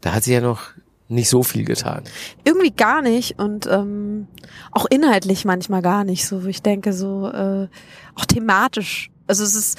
[0.00, 0.62] Da hat sich ja noch
[1.08, 2.04] nicht so viel getan.
[2.44, 4.26] Irgendwie gar nicht und ähm,
[4.72, 6.26] auch inhaltlich manchmal gar nicht.
[6.26, 7.68] So, ich denke so äh,
[8.14, 9.10] auch thematisch.
[9.26, 9.78] Also es ist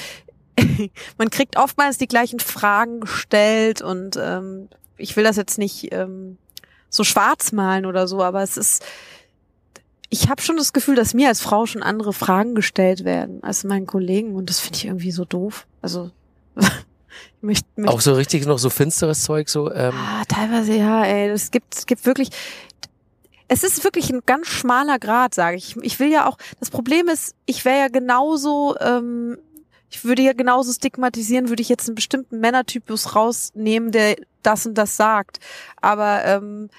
[1.17, 6.37] man kriegt oftmals die gleichen Fragen gestellt und ähm, ich will das jetzt nicht ähm,
[6.89, 8.83] so schwarz malen oder so, aber es ist
[10.09, 13.63] ich habe schon das Gefühl, dass mir als Frau schon andere Fragen gestellt werden als
[13.63, 15.67] meinen Kollegen und das finde ich irgendwie so doof.
[15.81, 16.09] Also
[16.55, 21.03] ich möchte, möchte Auch so richtig noch so finsteres Zeug, so ähm, Ah, teilweise ja,
[21.03, 21.29] ey.
[21.29, 22.29] Es gibt, es gibt wirklich.
[23.51, 25.75] Es ist wirklich ein ganz schmaler Grad, sage ich.
[25.81, 26.37] Ich will ja auch.
[26.59, 28.75] Das Problem ist, ich wäre ja genauso.
[28.79, 29.37] Ähm,
[29.89, 34.75] ich würde ja genauso stigmatisieren, würde ich jetzt einen bestimmten Männertypus rausnehmen, der das und
[34.75, 35.39] das sagt.
[35.81, 36.69] Aber ähm,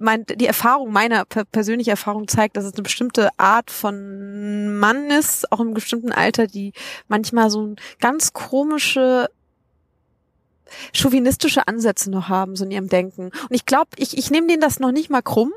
[0.00, 5.10] mein, die Erfahrung, meine per persönliche Erfahrung zeigt, dass es eine bestimmte Art von Mann
[5.10, 6.72] ist, auch im bestimmten Alter, die
[7.08, 9.28] manchmal so ein ganz komische
[10.94, 13.24] chauvinistische Ansätze noch haben, so in ihrem Denken.
[13.24, 15.52] Und ich glaube, ich, ich nehme denen das noch nicht mal krumm.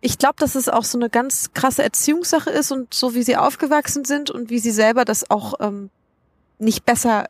[0.00, 3.36] Ich glaube, dass es auch so eine ganz krasse Erziehungssache ist und so wie sie
[3.36, 5.90] aufgewachsen sind und wie sie selber das auch ähm,
[6.64, 7.26] nicht besser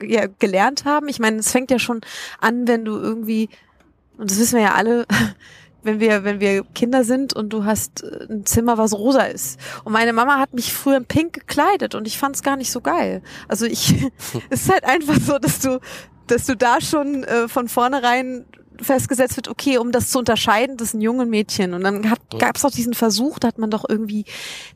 [0.00, 1.08] äh, ja, gelernt haben.
[1.08, 2.00] Ich meine, es fängt ja schon
[2.40, 3.48] an, wenn du irgendwie,
[4.18, 5.06] und das wissen wir ja alle,
[5.82, 9.60] wenn wir, wenn wir Kinder sind und du hast äh, ein Zimmer, was rosa ist.
[9.84, 12.70] Und meine Mama hat mich früher in pink gekleidet und ich fand es gar nicht
[12.70, 13.22] so geil.
[13.48, 13.94] Also ich,
[14.50, 15.80] es ist halt einfach so, dass du,
[16.26, 18.46] dass du da schon äh, von vornherein
[18.80, 21.74] festgesetzt wird, okay, um das zu unterscheiden, das ist ein junges Mädchen.
[21.74, 24.24] Und dann gab es auch diesen Versuch, da hat man doch irgendwie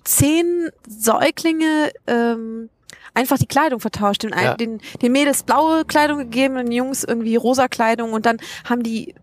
[0.04, 2.70] zehn Säuglinge ähm,
[3.14, 4.22] einfach die Kleidung vertauscht.
[4.22, 4.54] Den, Ja.
[4.54, 9.14] den, den Mädels blaue Kleidung gegeben, den Jungs irgendwie rosa Kleidung und dann haben die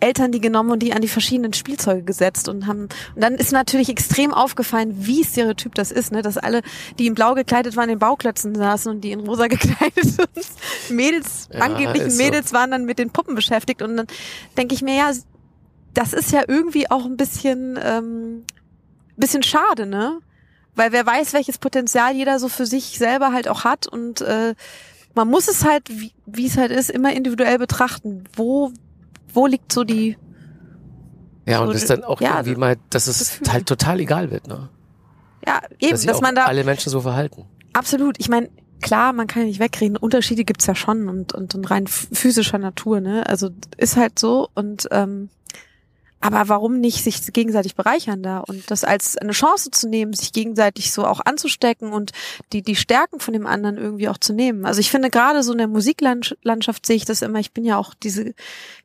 [0.00, 3.50] Eltern die genommen und die an die verschiedenen Spielzeuge gesetzt und haben und dann ist
[3.50, 6.62] natürlich extrem aufgefallen, wie stereotyp das ist, ne, dass alle,
[7.00, 11.48] die in blau gekleidet waren, in Bauklötzen saßen und die in rosa gekleidet und Mädels,
[11.52, 12.22] Ja, angeblichen ist so.
[12.22, 14.06] Mädels waren dann mit den Puppen beschäftigt und dann
[14.56, 15.10] denke ich mir, ja,
[15.94, 18.44] das ist ja irgendwie auch ein bisschen, ähm,
[19.16, 20.20] bisschen schade, ne?
[20.78, 24.54] Weil wer weiß, welches Potenzial jeder so für sich selber halt auch hat und äh,
[25.14, 25.82] man muss es halt,
[26.26, 28.24] wie es halt ist, immer individuell betrachten.
[28.36, 28.70] Wo,
[29.34, 30.16] wo liegt so die,
[31.46, 33.52] ja, und so- das dann auch ja, irgendwie mal, dass es Gefühl.
[33.52, 34.68] halt total egal wird, ne?
[35.46, 37.44] ja, eben, dass dass man da alle Menschen so verhalten.
[37.72, 38.48] absolut, ich meine,
[38.80, 42.14] klar, man kann ja nicht wegreden, Unterschiede gibt's ja schon und, und, und rein ph-
[42.14, 43.26] physischer Natur, ne?
[43.26, 45.30] Also ist halt so und ähm,
[46.20, 50.32] aber warum nicht sich gegenseitig bereichern da und das als eine Chance zu nehmen, sich
[50.32, 52.10] gegenseitig so auch anzustecken und
[52.52, 54.66] die, die Stärken von dem anderen irgendwie auch zu nehmen.
[54.66, 57.78] Also ich finde gerade so in der Musiklandschaft sehe ich das immer, ich bin ja
[57.78, 58.34] auch diese, ich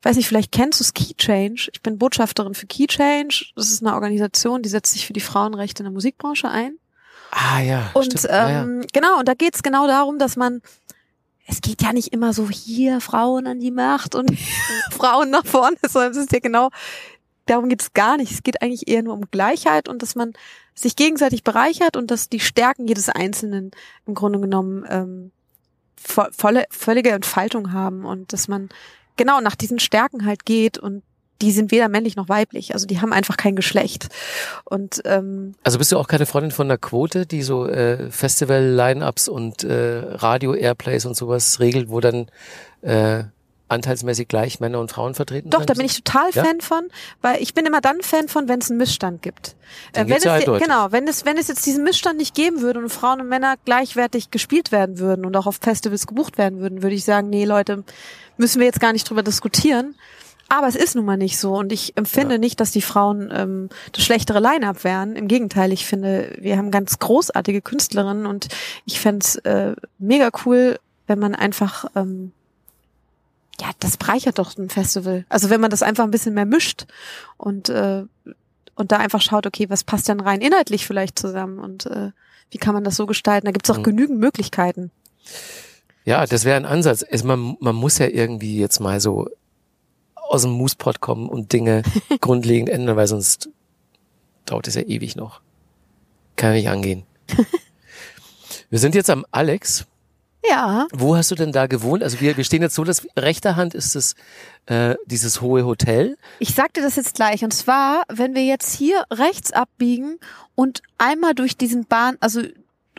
[0.03, 1.69] weiß nicht, vielleicht kennst du Key Change.
[1.73, 3.45] Ich bin Botschafterin für Key Change.
[3.55, 6.77] Das ist eine Organisation, die setzt sich für die Frauenrechte in der Musikbranche ein.
[7.31, 8.23] Ah ja, Und stimmt.
[8.25, 8.63] ja, ja.
[8.63, 10.61] ähm, genau, und da geht's genau darum, dass man
[11.45, 14.31] es geht ja nicht immer so hier Frauen an die Macht und
[14.91, 16.69] Frauen nach vorne, sondern es ist ja genau,
[17.45, 18.32] darum geht es gar nicht.
[18.32, 20.34] Es geht eigentlich eher nur um Gleichheit und dass man
[20.75, 23.71] sich gegenseitig bereichert und dass die Stärken jedes Einzelnen
[24.06, 25.32] im Grunde genommen ähm,
[25.95, 28.69] vo volle, völlige Entfaltung haben und dass man
[29.17, 31.03] genau nach diesen Stärken halt geht und
[31.41, 32.73] die sind weder männlich noch weiblich.
[32.73, 34.08] Also die haben einfach kein Geschlecht.
[34.63, 39.27] Und ähm, also bist du auch keine Freundin von der Quote, die so äh, Festival-Line-Ups
[39.27, 42.27] und äh, Radio-Airplays und sowas regelt, wo dann
[42.82, 43.25] äh,
[43.73, 45.69] anteilsmäßig gleich Männer und Frauen vertreten Doch, sind?
[45.69, 46.43] da bin ich total Ja?
[46.43, 46.88] Fan von,
[47.21, 49.55] weil ich bin immer dann Fan von, wenn es einen Missstand gibt.
[49.95, 50.67] Den Äh, wenn gibt's ja es, eindeutig.
[50.67, 53.55] genau, wenn es, wenn es jetzt diesen Missstand nicht geben würde und Frauen und Männer
[53.65, 57.45] gleichwertig gespielt werden würden und auch auf Festivals gebucht werden würden, würde ich sagen, nee,
[57.45, 57.83] Leute,
[58.38, 59.95] müssen wir jetzt gar nicht drüber diskutieren.
[60.49, 62.38] Aber es ist nun mal nicht so und ich empfinde Ja.
[62.39, 65.15] nicht, dass die Frauen ähm, das schlechtere Line-up wären.
[65.15, 68.49] Im Gegenteil, ich finde, wir haben ganz großartige Künstlerinnen und
[68.86, 72.33] ich fände es äh, mega cool, wenn man einfach ähm,
[73.61, 75.25] ja, das bereichert doch ein Festival.
[75.29, 76.85] Also wenn man das einfach ein bisschen mehr mischt
[77.37, 78.03] und äh,
[78.75, 82.09] und da einfach schaut, okay, was passt denn rein inhaltlich vielleicht zusammen und äh,
[82.49, 83.45] wie kann man das so gestalten?
[83.45, 83.83] Da gibt's auch Mhm.
[83.83, 84.89] genügend Möglichkeiten.
[86.05, 87.03] Ja, das wäre ein Ansatz.
[87.07, 89.29] Es, man, man muss ja irgendwie jetzt mal so
[90.15, 91.83] aus dem Moospot kommen und Dinge
[92.21, 93.49] grundlegend ändern, weil sonst
[94.45, 95.41] dauert es ja ewig noch.
[96.35, 97.03] Kann ja nicht angehen.
[98.69, 99.85] Wir sind jetzt am Alex.
[100.49, 102.03] Ja, Wo hast du denn da gewohnt?
[102.03, 104.15] Also wir, wir stehen jetzt so, dass rechter Hand ist es
[104.65, 106.17] äh, dieses hohe Hotel.
[106.39, 107.43] ich sagte das jetzt gleich.
[107.43, 110.19] Und zwar, wenn wir jetzt hier rechts abbiegen
[110.56, 112.41] und einmal durch diesen Bahn, also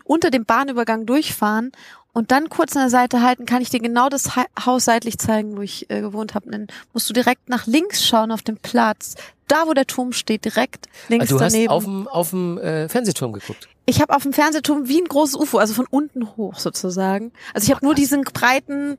[0.05, 1.73] unter dem Bahnübergang durchfahren
[2.15, 5.19] und dann kurz an der Seite halten, kann ich dir genau das Ha- Haus seitlich
[5.19, 6.51] zeigen, wo ich äh, gewohnt habe.
[6.51, 9.17] Dann musst du direkt nach links schauen auf den Platz.
[9.49, 11.71] Da, wo der Turm steht, direkt links Also du hast daneben.
[11.71, 13.69] auf dem auf dem äh, Fernsehturm geguckt.
[13.85, 17.33] Ich habe auf dem Fernsehturm wie ein großes UFO, also von unten hoch sozusagen.
[17.53, 18.97] Also ich habe nur diesen breiten,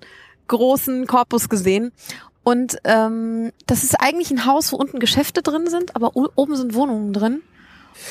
[0.47, 1.91] großen Korpus gesehen.
[2.43, 6.75] Und ähm, das ist eigentlich ein Haus, wo unten Geschäfte drin sind, aber oben sind
[6.75, 7.41] Wohnungen drin.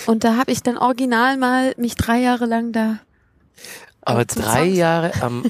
[0.07, 2.99] Und da habe ich dann original mal mich drei Jahre lang da.
[4.05, 4.65] Aber drei.
[4.65, 5.45] Jahre am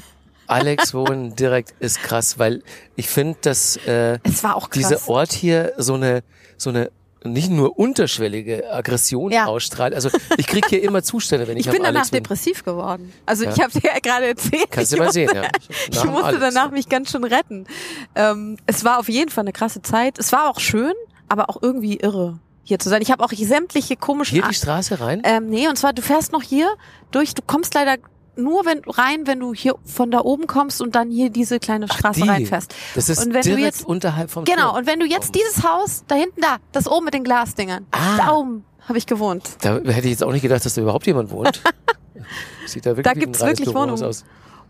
[0.47, 2.63] Alex wohnen direkt ist krass, weil
[2.95, 6.23] ich finde, dass äh, Es war auch dieser Ort hier so eine
[6.57, 6.91] so eine
[7.23, 9.45] nicht nur unterschwellige Aggression Ja.
[9.47, 9.95] ausstrahlt.
[9.95, 12.21] Also ich krieg hier immer Zustände, wenn ich, ich bin danach Alex bin.
[12.21, 13.11] depressiv geworden.
[13.25, 13.51] Also Ja.
[13.51, 14.67] ich habe dir ja gerade erzählt.
[14.69, 15.41] Kannst du mal sehen, ja.
[15.91, 17.65] Ich musste Alex, danach mich ganz schön retten.
[18.13, 20.19] Ähm, es war auf jeden Fall eine krasse Zeit.
[20.19, 20.93] Es war auch schön,
[21.27, 23.01] aber auch irgendwie irre, hier zu sein.
[23.01, 24.35] Ich habe auch sämtliche komischen...
[24.39, 25.23] Hier die Straße rein?
[25.25, 26.67] ähm, nee, und zwar, du fährst noch hier
[27.09, 27.95] durch, du kommst leider
[28.37, 31.87] nur wenn rein, wenn du hier von da oben kommst und dann hier diese kleine
[31.87, 32.27] Straße die.
[32.29, 32.73] reinfährst.
[32.95, 34.75] das ist und wenn du direkt jetzt- unterhalb vom Genau, Turm.
[34.77, 38.17] und wenn du jetzt dieses Haus, da hinten da, das oben mit den Glasdingern, Ah.
[38.17, 39.57] da oben habe ich gewohnt.
[39.61, 41.61] Da hätte ich jetzt auch nicht gedacht, dass da überhaupt jemand wohnt.
[42.67, 44.03] Sieht da wirklich Da gibt's wirklich Wohnungen.
[44.03, 44.25] aus.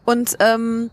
[0.05, 0.89] Und ähm,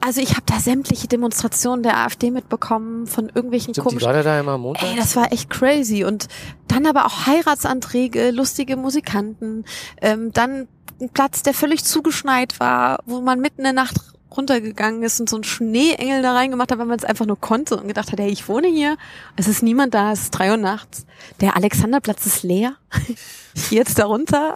[0.00, 4.12] also ich habe da sämtliche Demonstrationen der AfD mitbekommen von irgendwelchen Stimmt, die komischen war
[4.14, 4.88] da, da immer am Montag?
[4.88, 6.04] Ey, das war echt crazy.
[6.04, 6.28] Und
[6.68, 9.64] dann aber auch Heiratsanträge, lustige Musikanten,
[10.00, 10.68] ähm, dann
[11.00, 13.96] ein Platz, der völlig zugeschneit war, wo man mitten in der Nacht
[14.36, 17.76] runtergegangen ist und so einen Schneeengel da reingemacht hat, weil man es einfach nur konnte
[17.76, 18.96] und gedacht hat, hey, ich wohne hier,
[19.36, 21.04] es ist niemand da, es ist drei Uhr nachts.
[21.40, 22.76] Der Alexanderplatz ist leer.
[23.52, 24.54] Ich jetzt da runter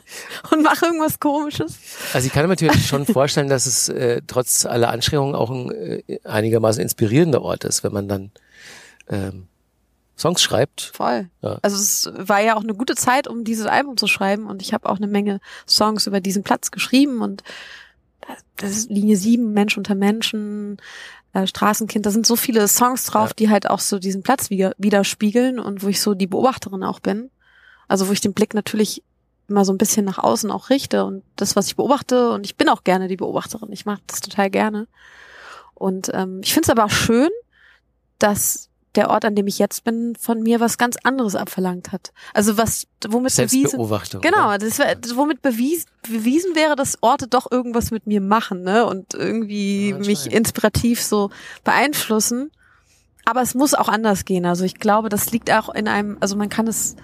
[0.52, 1.78] und mache irgendwas komisches.
[2.12, 5.72] Also ich kann mir natürlich schon vorstellen, dass es äh, trotz aller Anstrengungen auch ein
[5.72, 8.30] äh, einigermaßen inspirierender Ort ist, wenn man dann
[9.08, 9.48] ähm,
[10.18, 10.92] Songs schreibt.
[10.94, 11.28] Voll.
[11.42, 11.58] Ja.
[11.62, 14.72] Also es war ja auch eine gute Zeit, um dieses Album zu schreiben und ich
[14.72, 17.42] habe auch eine Menge Songs über diesen Platz geschrieben und
[18.56, 20.78] das- ist Linie 7, Mensch unter Menschen,
[21.32, 23.34] äh, Straßenkind, da sind so viele Songs drauf, Ja.
[23.38, 27.30] die halt auch so diesen Platz widerspiegeln und wo ich so die Beobachterin auch bin.
[27.88, 29.02] Also wo ich den Blick natürlich
[29.48, 32.56] immer so ein bisschen nach außen auch richte und das, was ich beobachte und ich
[32.56, 33.70] bin auch gerne die Beobachterin.
[33.70, 34.88] Ich mache das total gerne.
[35.74, 37.28] Und ähm, ich finde es aber auch schön,
[38.18, 42.12] dass der Ort, an dem ich jetzt bin, von mir was ganz anderes abverlangt hat.
[42.34, 43.78] Also was, womit bewiesen,
[44.20, 44.78] genau, das
[45.16, 49.98] womit bewies, bewiesen wäre, dass Orte doch irgendwas mit mir machen, ne, und irgendwie Ja,
[49.98, 51.30] mich inspirativ so
[51.64, 52.50] beeinflussen.
[53.24, 54.46] Aber es muss auch anders gehen.
[54.46, 56.94] Also ich glaube, das liegt auch in einem, also man kann es,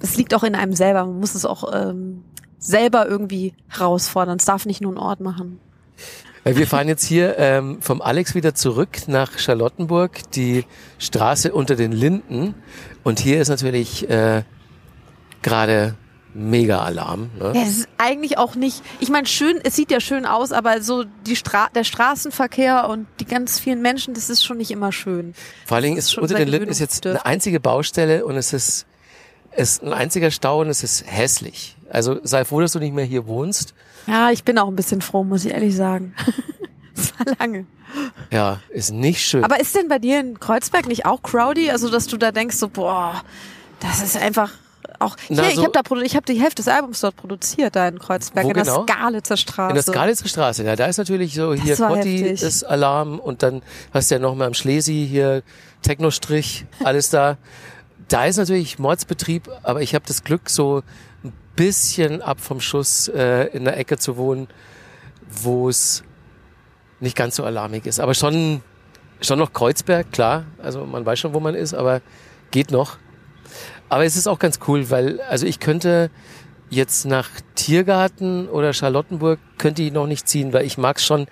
[0.00, 1.04] es liegt auch in einem selber.
[1.04, 2.24] Man muss es auch ähm,
[2.58, 4.38] selber irgendwie herausfordern.
[4.38, 5.60] Es darf nicht nur ein Ort machen.
[6.44, 10.64] Äh, Wir fahren jetzt hier ähm, vom Alex wieder zurück nach Charlottenburg, die
[10.98, 12.54] Straße unter den Linden.
[13.02, 14.42] Und hier ist natürlich äh,
[15.42, 15.94] gerade
[16.34, 17.30] mega Alarm.
[17.38, 17.52] Ne?
[17.54, 20.82] Ja, es ist eigentlich auch nicht, ich meine, schön, es sieht ja schön aus, aber
[20.82, 24.92] so die Stra der Straßenverkehr und die ganz vielen Menschen, das ist schon nicht immer
[24.92, 25.34] schön.
[25.66, 28.52] Vor allen Dingen ist ist unter den Linden ist jetzt eine einzige Baustelle und es
[28.52, 28.86] ist,
[29.50, 31.76] es ist ein einziger Stau und es ist hässlich.
[31.90, 33.74] Also sei froh, dass du nicht mehr hier wohnst.
[34.08, 36.14] Ja, ich bin auch ein bisschen froh, muss ich ehrlich sagen.
[36.98, 37.64] Es war lange.
[38.32, 39.44] Ja, ist nicht schön.
[39.44, 41.70] Aber ist denn bei dir in Kreuzberg nicht auch crowdy?
[41.70, 43.22] Also, dass du da denkst, so, boah,
[43.78, 44.50] das ist einfach
[44.98, 45.16] auch.
[45.28, 47.86] Na, hier, ich so- habe da ich habe die Hälfte des Albums dort produziert, da
[47.86, 48.84] in Kreuzberg, in genau?
[48.84, 49.68] der Skalitzer Straße.
[49.70, 53.62] In der Skalitzer Straße, ja, da ist natürlich so hier Kotti ist Alarm und dann
[53.94, 55.42] hast du ja noch mal am Schlesi hier
[55.82, 57.36] Technostrich, alles da.
[58.08, 60.82] Da ist natürlich Mordsbetrieb, aber ich habe das Glück, so
[61.58, 64.46] bisschen ab vom Schuss äh, in der Ecke zu wohnen,
[65.28, 66.04] wo es
[67.00, 67.98] nicht ganz so alarmig ist.
[67.98, 68.62] Aber schon,
[69.20, 70.44] schon noch Kreuzberg, klar.
[70.58, 72.00] Also man weiß schon, wo man ist, aber
[72.52, 72.96] geht noch.
[73.88, 76.10] Aber es ist auch ganz cool, weil, also ich könnte
[76.70, 81.26] jetzt nach Tiergarten oder Charlottenburg könnte ich noch nicht ziehen, weil ich mag's schon,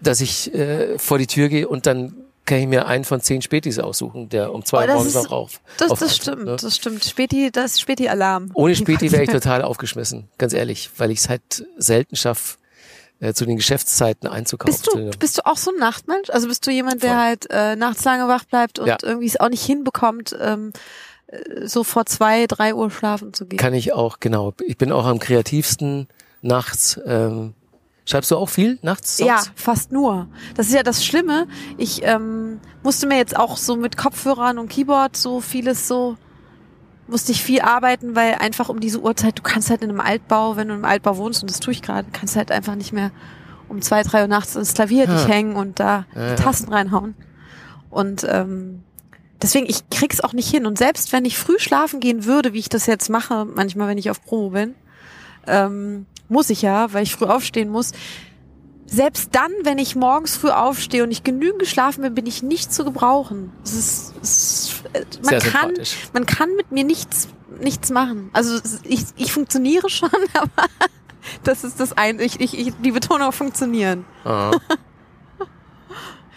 [0.00, 2.14] dass ich äh, vor die Tür gehe und dann
[2.46, 5.30] kann ich mir einen von zehn Spätis aussuchen, der um zwei Oh, Uhr morgens noch
[5.32, 5.60] auf.
[5.78, 6.56] das, auf das stimmt, Ne?
[6.60, 7.04] das stimmt.
[7.04, 8.50] Späti, das Späti-Alarm.
[8.54, 12.58] Ohne Späti wäre ich total aufgeschmissen, ganz ehrlich, weil ich es halt selten schaffe,
[13.20, 14.72] äh, zu den Geschäftszeiten einzukaufen.
[14.74, 16.28] Bist du, bist du auch so ein Nachtmensch?
[16.30, 17.18] Also bist du jemand, der Voll.
[17.20, 18.98] halt äh, nachts lange wach bleibt und Ja.
[19.02, 20.72] irgendwie es auch nicht hinbekommt, ähm,
[21.28, 23.58] äh, so vor zwei, drei Uhr schlafen zu gehen?
[23.58, 24.52] Kann ich auch, genau.
[24.66, 26.08] Ich bin auch am kreativsten
[26.42, 27.00] nachts.
[27.06, 27.54] Ähm,
[28.06, 29.16] schreibst du auch viel nachts?
[29.18, 29.28] Songs?
[29.28, 30.28] Ja, fast nur.
[30.56, 31.46] Das ist ja das Schlimme.
[31.78, 36.16] Ich ähm, musste mir jetzt auch so mit Kopfhörern und Keyboard so vieles so
[37.06, 40.56] musste ich viel arbeiten, weil einfach um diese Uhrzeit, du kannst halt in einem Altbau,
[40.56, 43.10] wenn du im Altbau wohnst, und das tue ich gerade, kannst halt einfach nicht mehr
[43.68, 45.26] um zwei, drei Uhr nachts ins Klavier dich Ja.
[45.28, 46.34] hängen und da Ja, ja.
[46.34, 47.14] die Tasten reinhauen.
[47.90, 48.82] Und ähm,
[49.42, 50.64] deswegen, ich krieg's auch nicht hin.
[50.64, 53.98] Und selbst wenn ich früh schlafen gehen würde, wie ich das jetzt mache, manchmal, wenn
[53.98, 54.74] ich auf Promo bin,
[55.46, 57.92] ähm, muss ich ja, weil ich früh aufstehen muss.
[58.86, 62.72] Selbst dann, wenn ich morgens früh aufstehe und ich genügend geschlafen bin, bin ich nicht
[62.72, 63.50] zu gebrauchen.
[63.64, 65.72] Es ist, es ist, man Sehr kann,
[66.12, 67.28] man kann mit mir nichts,
[67.60, 68.28] nichts machen.
[68.34, 70.68] Also ich, ich funktioniere schon, aber
[71.44, 74.04] das ist das ein, ich, ich, ich, die Betonung funktionieren.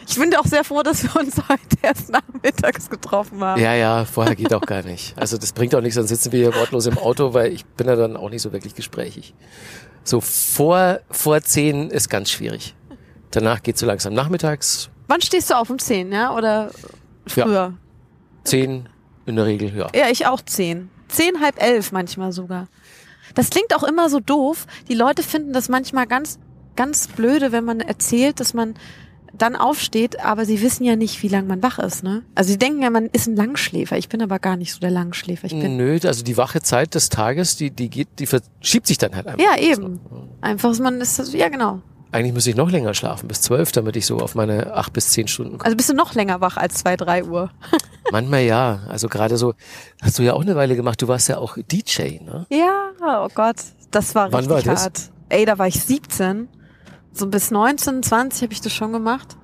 [0.07, 3.61] Ich bin auch sehr froh, dass wir uns heute erst nachmittags getroffen haben.
[3.61, 5.13] Ja, ja, vorher geht auch gar nicht.
[5.17, 7.87] Also das bringt auch nichts, dann sitzen wir hier wortlos im Auto, weil ich bin
[7.87, 9.33] ja dann auch nicht so wirklich gesprächig.
[10.03, 12.75] So vor, vor zehn ist ganz schwierig.
[13.31, 14.89] Danach geht so langsam nachmittags.
[15.09, 15.69] Wann stehst du auf?
[15.69, 16.33] Um 10, ja?
[16.33, 16.71] Oder
[17.35, 17.43] Ja.
[17.45, 17.73] früher?
[18.45, 18.87] Zehn
[19.25, 19.87] in der Regel, ja.
[19.93, 20.89] Ja, ich auch 10.
[21.09, 22.67] 10, halb elf manchmal sogar.
[23.35, 24.65] Das klingt auch immer so doof.
[24.87, 26.39] Die Leute finden das manchmal ganz,
[26.77, 28.75] ganz blöde, wenn man erzählt, dass man
[29.37, 32.23] dann aufsteht, aber sie wissen ja nicht, wie lange man wach ist, ne?
[32.35, 33.97] Also sie denken ja, man ist ein Langschläfer.
[33.97, 35.45] Ich bin aber gar nicht so der Langschläfer.
[35.47, 38.97] Ich bin Nö, also die wache Zeit des Tages, die, die geht, die verschiebt sich
[38.97, 39.43] dann halt einfach.
[39.43, 39.99] Ja, eben.
[40.41, 41.81] einfach, man ist, ja genau.
[42.11, 45.09] Eigentlich müsste ich noch länger schlafen, bis zwölf, damit ich so auf meine acht bis
[45.09, 45.65] zehn Stunden komme.
[45.65, 47.51] Also bist du noch länger wach als zwei, drei Uhr.
[48.11, 48.79] Manchmal ja.
[48.87, 49.53] Also gerade so,
[50.01, 52.45] hast du ja auch eine Weile gemacht, du warst ja auch DJ, ne?
[52.49, 53.57] Ja, oh Gott,
[53.91, 54.83] das war Wann richtig war das?
[54.83, 55.11] hart.
[55.29, 56.47] Ey, da war ich 17.
[57.17, 59.35] So bis 19, 20 habe ich das schon gemacht.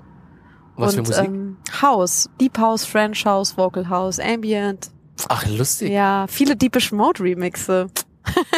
[0.76, 1.26] Was und für Musik?
[1.28, 4.92] Ähm, House, Deep House, French House, Vocal House, Ambient.
[5.28, 5.92] Ach, lustig.
[5.92, 7.88] Ja, viele Deepish Mode Remixe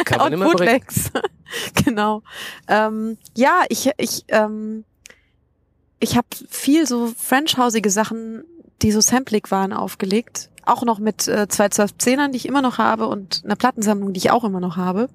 [0.04, 0.46] Kann man und immer.
[0.46, 1.10] Bootlegs.
[1.84, 2.22] genau.
[2.68, 4.84] Ähm, ja, ich ich ähm,
[6.00, 8.44] ich habe viel so French Houseige Sachen,
[8.82, 10.50] die so samplig waren, aufgelegt.
[10.64, 14.18] Auch noch mit äh, zwei 12-10ern, die ich immer noch habe und einer Plattensammlung, die
[14.18, 15.08] ich auch immer noch habe.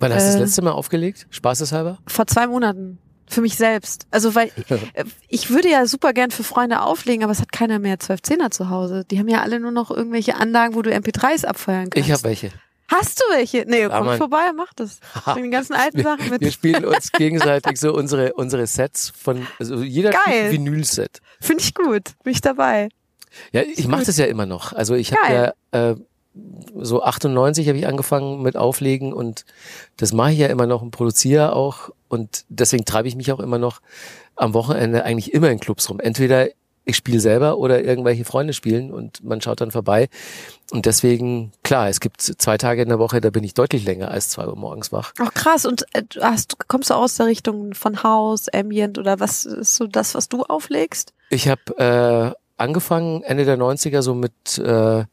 [0.00, 1.26] Wann hast du das Äh, letzte Mal aufgelegt?
[1.30, 1.98] Spaßeshalber?
[2.06, 2.98] Vor zwei Monaten.
[3.32, 4.06] Für mich selbst.
[4.10, 4.50] Also weil
[4.92, 8.50] äh, ich würde ja super gern für Freunde auflegen, aber es hat keiner mehr 12-10er
[8.50, 9.04] zu Hause.
[9.10, 12.06] Die haben ja alle nur noch irgendwelche Anlagen, wo du MP3s abfeuern kannst.
[12.06, 12.50] Ich habe welche.
[12.88, 13.64] Hast du welche?
[13.66, 14.18] Nee, komm Mann.
[14.18, 14.98] vorbei, mach das.
[15.24, 16.42] Bring die ganzen alten Sachen mit.
[16.42, 20.52] Wir spielen uns gegenseitig so unsere, unsere Sets von, also jeder Geil.
[20.52, 21.22] Vinyl-Set.
[21.40, 22.12] Finde ich gut.
[22.22, 22.90] Bin ich dabei.
[23.52, 24.74] Ja, ich mache das ja immer noch.
[24.74, 25.96] Also ich habe ja äh,
[26.80, 29.44] so 98 habe ich angefangen mit Auflegen und
[29.96, 33.40] das mache ich ja immer noch und produziere auch und deswegen treibe ich mich auch
[33.40, 33.80] immer noch
[34.36, 36.00] am Wochenende eigentlich immer in Clubs rum.
[36.00, 36.48] Entweder
[36.84, 40.08] ich spiele selber oder irgendwelche Freunde spielen und man schaut dann vorbei.
[40.72, 44.10] Und deswegen, klar, es gibt zwei Tage in der Woche, da bin ich deutlich länger
[44.10, 45.12] als zwei Uhr morgens wach.
[45.20, 45.64] Ach krass.
[45.64, 49.86] Und äh, hast, kommst du aus der Richtung von House, Ambient oder was ist so
[49.86, 51.12] das, was du auflegst?
[51.30, 55.04] Ich habe äh, angefangen Ende der 90er so mit äh,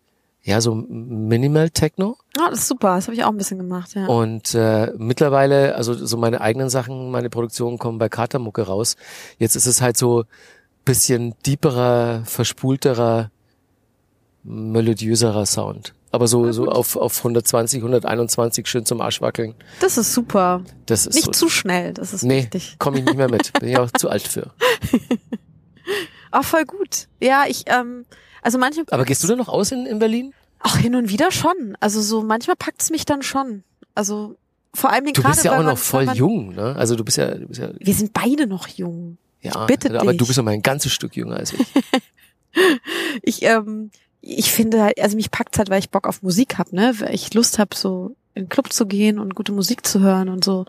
[0.42, 2.96] ja so Minimal Techno Ah, das ist super.
[2.96, 4.06] Das habe ich auch ein bisschen gemacht, ja.
[4.08, 8.96] und äh, mittlerweile also so meine eigenen Sachen, meine Produktionen kommen bei Katermucke raus.
[9.38, 10.24] Jetzt ist es halt so
[10.86, 13.32] bisschen deeperer, verspulterer,
[14.44, 15.94] melodiöserer Sound.
[16.12, 19.54] Aber so so auf auf 120, 121 schön zum Arsch wackeln.
[19.80, 20.64] Das ist super.
[20.88, 21.94] Das ist Nicht so, zu schnell.
[21.94, 22.78] Das ist nee, wichtig.
[22.80, 23.54] komme ich nicht mehr mit.
[23.60, 24.52] Bin ich auch zu alt für.
[26.32, 27.08] Ah, voll gut.
[27.20, 28.06] Ja, ich, ähm,
[28.42, 28.86] also manchmal.
[28.92, 30.34] Aber gehst du denn noch aus in, in Berlin?
[30.60, 31.78] Ach, hin und wieder schon.
[31.80, 33.64] Also so manchmal packt's mich dann schon.
[33.96, 34.36] Also
[34.74, 36.76] vor allem Du gerade, bist ja auch man, noch voll man, jung, ne?
[36.76, 39.18] Also du bist ja, du bist ja, Wir sind beide noch jung.
[39.42, 40.28] ja, bitte aber du dich.
[40.28, 41.66] bist noch mal ein ganzes Stück jünger als ich.
[43.22, 46.74] Ich, ähm, ich finde halt, also mich packt's halt, weil ich Bock auf Musik hab,
[46.74, 46.94] ne?
[46.98, 50.30] Weil ich Lust hab, so in den Club zu gehen und gute Musik zu hören
[50.30, 50.66] und so.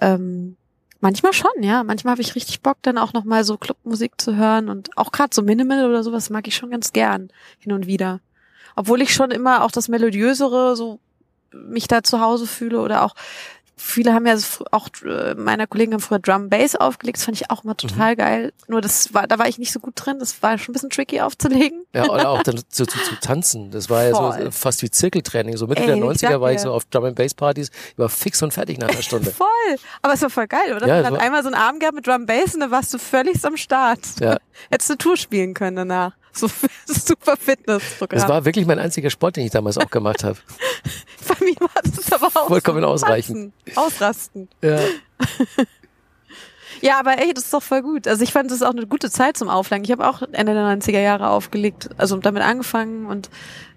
[0.00, 0.56] Ähm,
[1.04, 1.84] manchmal schon, ja.
[1.84, 5.12] Manchmal habe ich richtig Bock, dann auch noch mal so Clubmusik zu hören und auch
[5.12, 7.28] gerade so Minimal oder sowas mag ich schon ganz gern
[7.58, 8.20] hin und wieder.
[8.74, 10.98] Obwohl ich schon immer auch das melodiösere so
[11.52, 13.14] mich da zu Hause fühle oder auch
[13.76, 14.36] viele haben ja
[14.70, 18.16] auch äh, meiner Kollegen haben früher Drum Bass aufgelegt, das fand ich auch immer total
[18.16, 18.52] geil.
[18.68, 20.90] Nur das war da war ich nicht so gut drin, das war schon ein bisschen
[20.90, 21.84] tricky aufzulegen.
[21.94, 23.70] Ja, oder auch dann zu, zu, zu tanzen.
[23.70, 24.44] Das war ja Voll.
[24.44, 25.56] so fast wie Zirkeltraining.
[25.56, 27.70] So Mitte Ey, der ich 90er sag war ich so auf Drum and Bass Partys,
[27.92, 29.30] ich war fix und fertig nach einer Stunde.
[29.30, 29.46] Voll.
[30.02, 30.86] Aber es war voll geil, oder?
[30.86, 33.44] Ja, war- einmal so einen Abend gehabt mit Drum Bass und dann warst du völlig
[33.44, 34.00] am Start.
[34.20, 34.38] Ja.
[34.70, 36.12] Hättest du Tour spielen können danach.
[36.36, 36.48] So
[36.86, 38.18] super Fitnessprogramm.
[38.18, 40.38] Das war wirklich mein einziger Sport, den ich damals auch gemacht habe.
[41.28, 43.52] Bei mir war das aber auch Vollkommen so ausreichend.
[43.76, 44.48] Ausrasten.
[44.62, 44.80] Ja.
[46.80, 48.06] Ja, aber ey, das ist doch voll gut.
[48.06, 49.84] Also ich fand das ist auch eine gute Zeit zum Auflegen.
[49.84, 53.30] Ich habe auch Ende der 90er Jahre aufgelegt, also damit angefangen und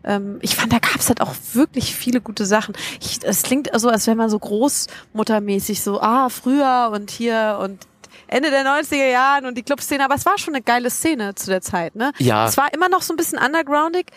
[0.04, 2.76] ähm, ich fand, da gab's halt auch wirklich viele gute Sachen.
[3.24, 7.88] Es klingt so, als wäre man so großmuttermäßig so, ah, früher und hier und
[8.28, 11.48] Ende der 90er Jahren und die Clubszene, aber es war schon eine geile Szene zu
[11.48, 12.12] der Zeit, ne?
[12.20, 12.48] Ja.
[12.48, 14.08] Es war immer noch so ein bisschen undergroundig,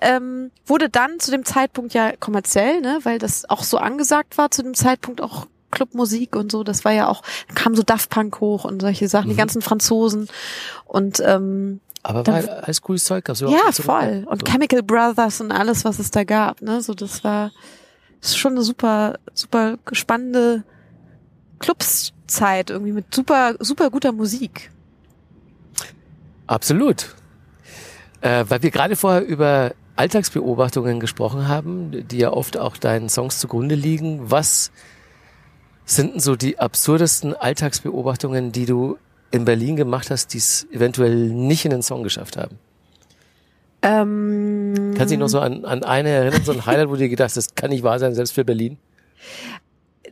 [0.00, 4.50] ähm, wurde dann zu dem Zeitpunkt ja kommerziell, ne, weil das auch so angesagt war,
[4.50, 8.10] zu dem Zeitpunkt auch Clubmusik und so, das war ja auch, dann kam so Daft
[8.10, 9.38] Punk hoch und solche Sachen, die Mhm.
[9.38, 10.28] ganzen Franzosen
[10.86, 13.26] und ähm, Aber Da- war alles cooles Zeug.
[13.26, 14.24] gab's ja, voll.
[14.26, 14.50] Und so.
[14.50, 17.50] Chemical Brothers und alles, was es da gab, ne, so das war
[18.22, 20.62] das ist schon eine super, super spannende
[21.60, 24.70] Clubszeit irgendwie mit super, super guter Musik.
[26.46, 27.14] Absolut.
[28.22, 33.38] Äh, weil wir gerade vorher über Alltagsbeobachtungen gesprochen haben, die ja oft auch deinen Songs
[33.38, 34.30] zugrunde liegen.
[34.30, 34.72] Was
[35.84, 38.98] sind denn so die absurdesten Alltagsbeobachtungen, die du
[39.30, 42.58] in Berlin gemacht hast, die es eventuell nicht in den Song geschafft haben?
[43.82, 46.98] Ähm, Kannst du dich noch so an, an eine erinnern, so ein Highlight, wo du
[46.98, 48.78] dir gedacht hast, das kann nicht wahr sein, selbst für Berlin?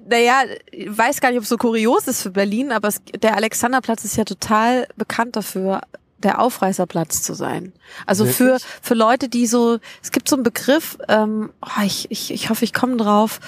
[0.09, 3.37] Naja, ich weiß gar nicht, ob es so kurios ist für Berlin, aber es, der
[3.37, 5.83] Alexanderplatz ist ja total bekannt dafür,
[6.23, 7.73] der Aufreißerplatz zu sein.
[8.07, 12.33] Also für, für Leute, die so, es gibt so einen Begriff, ähm, oh, ich, ich,
[12.33, 13.41] ich hoffe, ich komme drauf,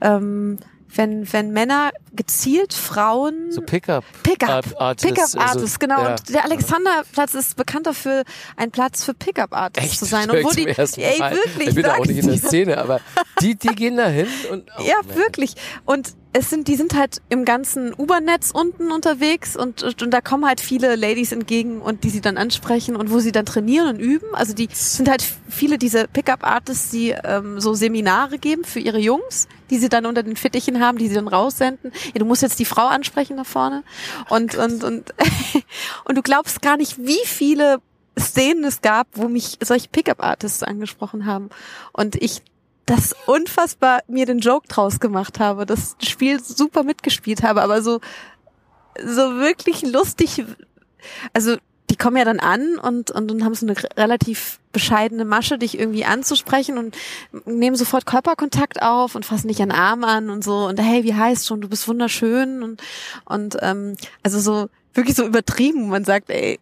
[0.00, 0.58] ähm,
[0.94, 4.04] wenn, wenn Männer gezielt Frauen So Pickup.
[4.22, 6.02] Pickup, Art- Artists, Pickup also, Artists, genau.
[6.02, 6.10] ja.
[6.12, 8.24] Und der Alexanderplatz ist bekannt dafür,
[8.56, 9.98] ein Platz für Pickup Artists Echt?
[10.00, 10.30] zu sein.
[10.30, 12.36] Und wo die, ey, wirklich, Ich bin da auch nicht in der.
[12.38, 13.00] Szene, aber
[13.40, 14.68] die, die gehen da hin und.
[14.78, 15.16] oh, Ja, man.
[15.16, 15.54] wirklich.
[15.84, 20.20] Und es sind, die sind halt im ganzen U-Bahn-Netz unten unterwegs und, und, und da
[20.20, 23.88] kommen halt viele Ladies entgegen und die sie dann ansprechen und wo sie dann trainieren
[23.88, 24.26] und üben.
[24.34, 29.48] Also die sind halt viele diese Pickup-Artists, die ähm, so Seminare geben für ihre Jungs,
[29.70, 31.92] die sie dann unter den Fittichen haben, die sie dann raussenden.
[32.12, 33.84] Ja, du musst jetzt die Frau ansprechen da vorne.
[34.28, 35.14] Und, und, und,
[36.04, 37.78] und du glaubst gar nicht, wie viele
[38.18, 41.50] Szenen es gab, wo mich solche Pickup-Artists angesprochen haben.
[41.92, 42.42] Und ich
[42.86, 48.00] das unfassbar mir den Joke draus gemacht habe, das Spiel super mitgespielt habe, aber so,
[49.00, 50.44] so wirklich lustig,
[51.32, 51.56] also
[51.90, 55.78] die kommen ja dann an und, und, und haben so eine relativ bescheidene Masche, dich
[55.78, 56.96] irgendwie anzusprechen und
[57.44, 61.04] nehmen sofort Körperkontakt auf und fassen dich an den Arm an und so und hey,
[61.04, 62.80] wie heißt schon, du bist wunderschön und,
[63.24, 66.58] und ähm, also so wirklich so übertrieben, man sagt, ey,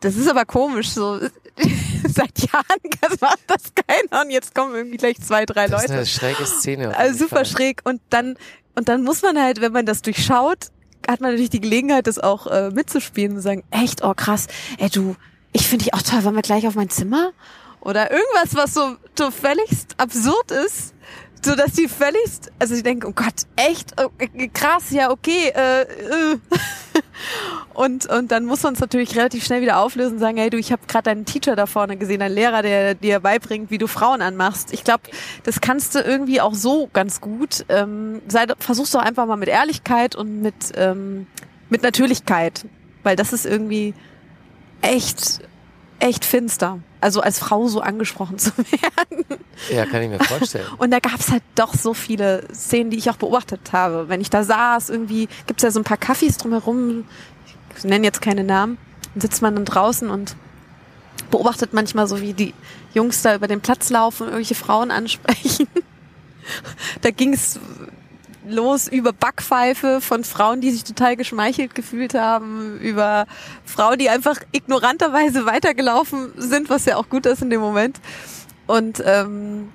[0.00, 1.18] das ist aber komisch, so
[2.08, 5.98] seit Jahren macht das keiner und jetzt kommen irgendwie gleich zwei, drei Das ist Leute.
[5.98, 6.96] eine schräge Szene.
[6.96, 7.46] Also super Fall.
[7.46, 7.80] schräg.
[7.84, 8.36] Und dann,
[8.76, 10.68] und dann muss man halt, wenn man das durchschaut,
[11.06, 14.46] hat man natürlich die Gelegenheit, das auch äh, mitzuspielen und sagen, echt, oh krass,
[14.78, 15.16] ey du,
[15.52, 17.32] ich finde dich auch toll, wollen wir gleich auf mein Zimmer?
[17.80, 19.30] Oder irgendwas, was so, so
[19.98, 20.94] absurd ist,
[21.44, 25.52] so dass die völligst, also sie denken, oh Gott, echt, oh, äh, krass, ja, okay,
[25.54, 26.38] äh, äh.
[27.74, 30.56] Und, und dann muss man es natürlich relativ schnell wieder auflösen und sagen, hey du,
[30.56, 33.86] ich habe gerade deinen Teacher da vorne gesehen, deinen Lehrer, der dir beibringt, wie du
[33.86, 34.72] Frauen anmachst.
[34.72, 35.04] Ich glaube,
[35.44, 37.64] das kannst du irgendwie auch so ganz gut.
[37.68, 41.28] Ähm, sei, versuch's doch einfach mal mit Ehrlichkeit und mit, ähm,
[41.70, 42.66] mit Natürlichkeit.
[43.04, 43.94] Weil das ist irgendwie
[44.82, 45.40] echt,
[46.00, 46.80] echt finster.
[47.00, 49.24] Also als Frau so angesprochen zu werden.
[49.70, 50.66] Ja, kann ich mir vorstellen.
[50.78, 54.08] Und da gab's halt doch so viele Szenen, die ich auch beobachtet habe.
[54.08, 57.04] Wenn ich da saß, irgendwie gibt's ja so ein paar Kaffees drumherum,
[57.76, 58.78] ich nenne jetzt keine Namen,
[59.14, 60.36] dann sitzt man dann draußen und
[61.30, 62.54] beobachtet manchmal so, wie die
[62.94, 65.68] Jungs da über den Platz laufen und irgendwelche Frauen ansprechen.
[67.02, 67.60] da ging's
[68.48, 73.26] los über Backpfeife von Frauen, die sich total geschmeichelt gefühlt haben, über
[73.64, 78.00] Frauen, die einfach ignoranterweise weitergelaufen sind, was ja auch gut ist in dem Moment.
[78.66, 79.68] Und ähm,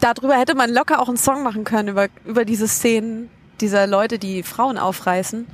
[0.00, 3.30] darüber hätte man locker auch einen Song machen können, über, über diese Szenen
[3.60, 5.46] dieser Leute, die Frauen aufreißen.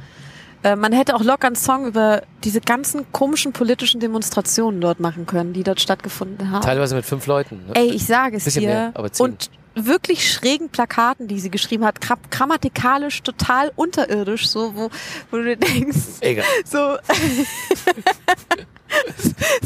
[0.63, 5.27] Äh, man hätte auch locker einen Song über diese ganzen komischen politischen Demonstrationen dort machen
[5.27, 6.63] können, die dort stattgefunden haben.
[6.63, 7.67] Teilweise mit fünf Leuten.
[7.67, 7.75] Ne?
[7.75, 8.69] Ey, ich sage es Bisschen dir.
[8.69, 9.27] mehr, aber zehn.
[9.27, 14.91] und wirklich schrägen Plakaten, die sie geschrieben hat, gra- grammatikalisch total unterirdisch, so wo,
[15.31, 16.45] wo du denkst, Egal.
[16.65, 16.97] so,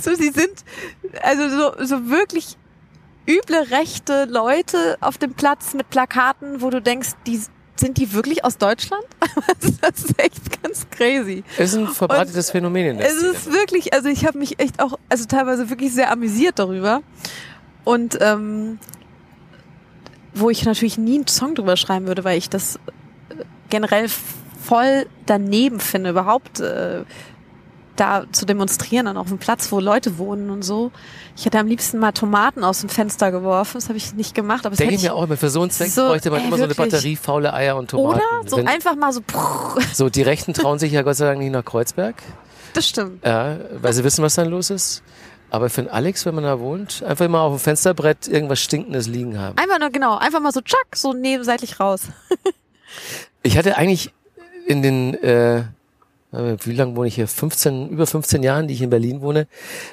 [0.02, 0.64] so sie sind
[1.22, 2.56] also so, so wirklich
[3.28, 7.40] üble rechte Leute auf dem Platz mit Plakaten, wo du denkst, die
[7.76, 9.04] sind die wirklich aus Deutschland?
[9.80, 11.44] das ist echt ganz crazy.
[11.56, 13.32] Es ist ein verbreitetes Phänomen in der Es Szene.
[13.32, 17.02] ist wirklich, also ich habe mich echt auch, also teilweise wirklich sehr amüsiert darüber.
[17.84, 18.78] Und ähm,
[20.34, 24.08] wo ich natürlich nie einen Song drüber schreiben würde, weil ich das äh, generell
[24.62, 27.04] voll daneben finde, überhaupt äh,
[27.96, 30.90] da zu demonstrieren an auf dem Platz, wo Leute wohnen und so.
[31.36, 34.60] Ich hätte am liebsten mal Tomaten aus dem Fenster geworfen, das habe ich nicht gemacht,
[34.60, 36.46] aber das Denke ich mir auch immer, für so einen Zweck So, bräuchte man ey,
[36.46, 36.92] immer so eine wirklich.
[36.92, 38.20] Batterie faule Eier und Tomaten.
[38.20, 39.20] oder so Wenn, einfach mal so,
[39.92, 42.16] so, die Rechten trauen sich ja Gott sei Dank nicht nach Kreuzberg,
[42.72, 43.24] das stimmt.
[43.24, 45.02] ja, weil sie wissen, was dann los ist.
[45.50, 49.08] Aber für einen Alex, wenn man da wohnt, einfach immer auf dem Fensterbrett irgendwas Stinkendes
[49.08, 49.58] liegen haben.
[49.58, 52.02] Einfach nur, genau, einfach mal so, tschack, so nebenseitlich raus.
[53.42, 54.12] Ich hatte eigentlich
[54.66, 55.64] in den, äh,
[56.32, 57.26] wie lange wohne ich hier?
[57.26, 59.46] 15, über 15 Jahren, die ich in Berlin wohne.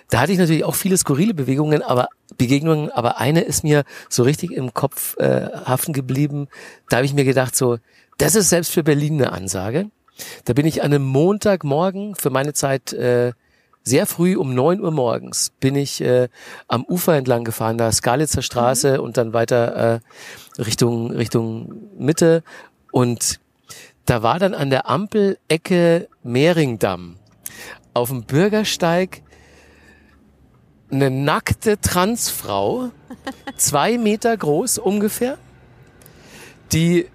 [0.09, 4.23] Da hatte ich natürlich auch viele skurrile Bewegungen, aber Begegnungen, aber eine ist mir so
[4.23, 6.47] richtig im Kopf äh, haften geblieben.
[6.89, 7.77] Da habe ich mir gedacht, so,
[8.17, 9.89] das ist selbst für Berlin eine Ansage.
[10.45, 13.31] Da bin ich an einem Montagmorgen für meine Zeit äh,
[13.87, 16.27] sehr früh um neun Uhr morgens bin ich äh,
[16.67, 20.01] am Ufer entlang gefahren, da Skalitzer Straße und dann weiter
[20.57, 22.43] äh, Richtung Richtung Mitte.
[22.91, 23.39] Und
[24.05, 27.15] da war dann an der Ampel Ecke Mehringdamm.
[27.93, 29.21] Auf dem Bürgersteig
[30.91, 32.91] eine nackte Transfrau,
[33.57, 35.37] zwei Meter groß ungefähr,
[36.73, 37.07] die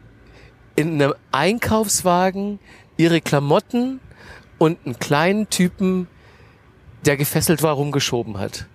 [0.75, 2.61] in einem Einkaufswagen
[2.97, 4.01] ihre Klamotten
[4.59, 6.09] und einen kleinen Typen,
[7.07, 8.67] der gefesselt war, rumgeschoben hat.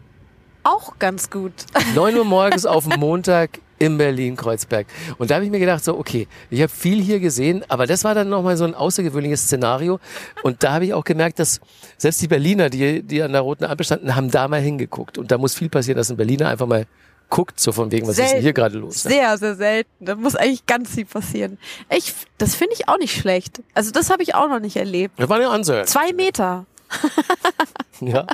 [0.64, 1.54] Auch ganz gut.
[1.96, 4.88] 9 Uhr morgens auf dem Montag in Berlin-Kreuzberg.
[5.18, 8.04] Und da habe ich mir gedacht, so, okay, ich habe viel hier gesehen, aber das
[8.04, 10.00] war dann nochmal so ein außergewöhnliches Szenario.
[10.44, 11.62] Und da habe ich auch gemerkt, dass
[11.98, 15.18] selbst die Berliner, die, die an der roten Ampel standen, haben da mal hingeguckt.
[15.18, 16.86] Und da muss viel passieren, dass ein Berliner einfach mal
[17.30, 18.44] guckt, so von wegen, was ist denn Selten.
[18.44, 19.06] hier gerade los?
[19.06, 19.12] ne?
[19.12, 20.06] Sehr, sehr selten.
[20.06, 21.58] Da muss eigentlich ganz viel passieren.
[21.90, 23.62] Ich, das finde ich auch nicht schlecht.
[23.74, 25.14] Also das habe ich auch noch nicht erlebt.
[25.20, 25.86] Das war eine Ansage.
[25.86, 26.66] Zwei Meter.
[28.00, 28.28] Ja.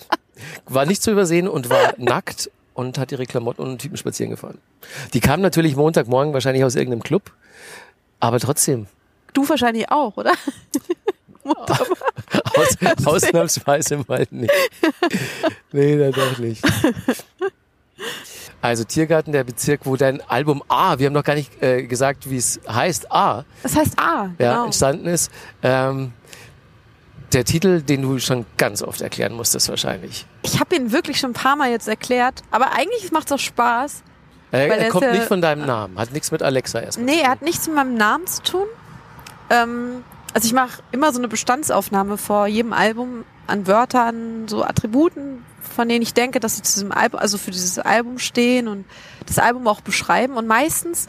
[0.65, 4.29] War nicht zu übersehen und war nackt und hat ihre Klamotten und einen Typen spazieren
[4.31, 4.57] gefahren.
[5.13, 7.31] Die kam natürlich Montagmorgen wahrscheinlich aus irgendeinem Club,
[8.19, 8.87] aber trotzdem.
[9.33, 10.33] Du wahrscheinlich auch, oder?
[12.55, 14.53] Aus, ausnahmsweise mal nicht.
[15.73, 16.63] Nee, dann doch nicht.
[18.61, 22.29] Also Tiergarten, der Bezirk, wo dein Album A, wir haben noch gar nicht äh, gesagt,
[22.29, 24.31] wie es heißt, A, Das heißt A.
[24.39, 24.65] ja, Genau.
[24.65, 25.31] entstanden ist.
[25.61, 26.13] Ähm,
[27.33, 30.25] der Titel, den du schon ganz oft erklären musstest wahrscheinlich.
[30.43, 33.39] Ich habe ihn wirklich schon ein paar Mal jetzt erklärt, aber eigentlich macht es auch
[33.39, 34.03] Spaß.
[34.51, 37.05] Er, Weil er kommt ja- nicht von deinem Namen, hat nichts mit Alexa erstmal.
[37.05, 38.65] Nee, er hat nichts mit meinem Namen zu tun.
[39.49, 40.03] Ähm,
[40.33, 45.43] also ich mache immer so eine Bestandsaufnahme vor jedem Album an Wörtern, so Attributen,
[45.75, 48.85] von denen ich denke, dass sie zu diesem Album, also für dieses Album stehen und
[49.25, 50.35] das Album auch beschreiben.
[50.37, 51.07] Und meistens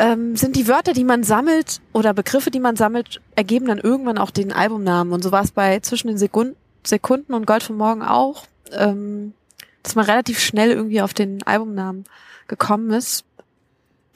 [0.00, 4.16] ähm, sind die Wörter, die man sammelt oder Begriffe, die man sammelt, ergeben dann irgendwann
[4.16, 5.12] auch den Albumnamen.
[5.12, 9.34] Und so war es bei zwischen den Sekunden, Sekunden und Gold von Morgen auch, ähm,
[9.82, 12.04] dass man relativ schnell irgendwie auf den Albumnamen
[12.48, 13.24] gekommen ist.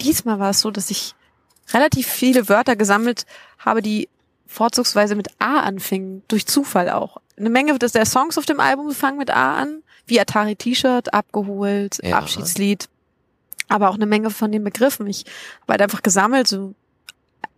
[0.01, 1.15] Diesmal war es so, dass ich
[1.75, 3.27] relativ viele Wörter gesammelt
[3.59, 4.09] habe, die
[4.47, 7.19] vorzugsweise mit A anfingen, durch Zufall auch.
[7.37, 11.13] Eine Menge des der Songs auf dem Album fangen mit A an, wie Atari T-Shirt,
[11.13, 12.19] abgeholt, Ja.
[12.19, 12.89] Abschiedslied,
[13.69, 15.07] aber auch eine Menge von den Begriffen.
[15.07, 15.25] Ich
[15.63, 16.75] habe halt einfach gesammelt, so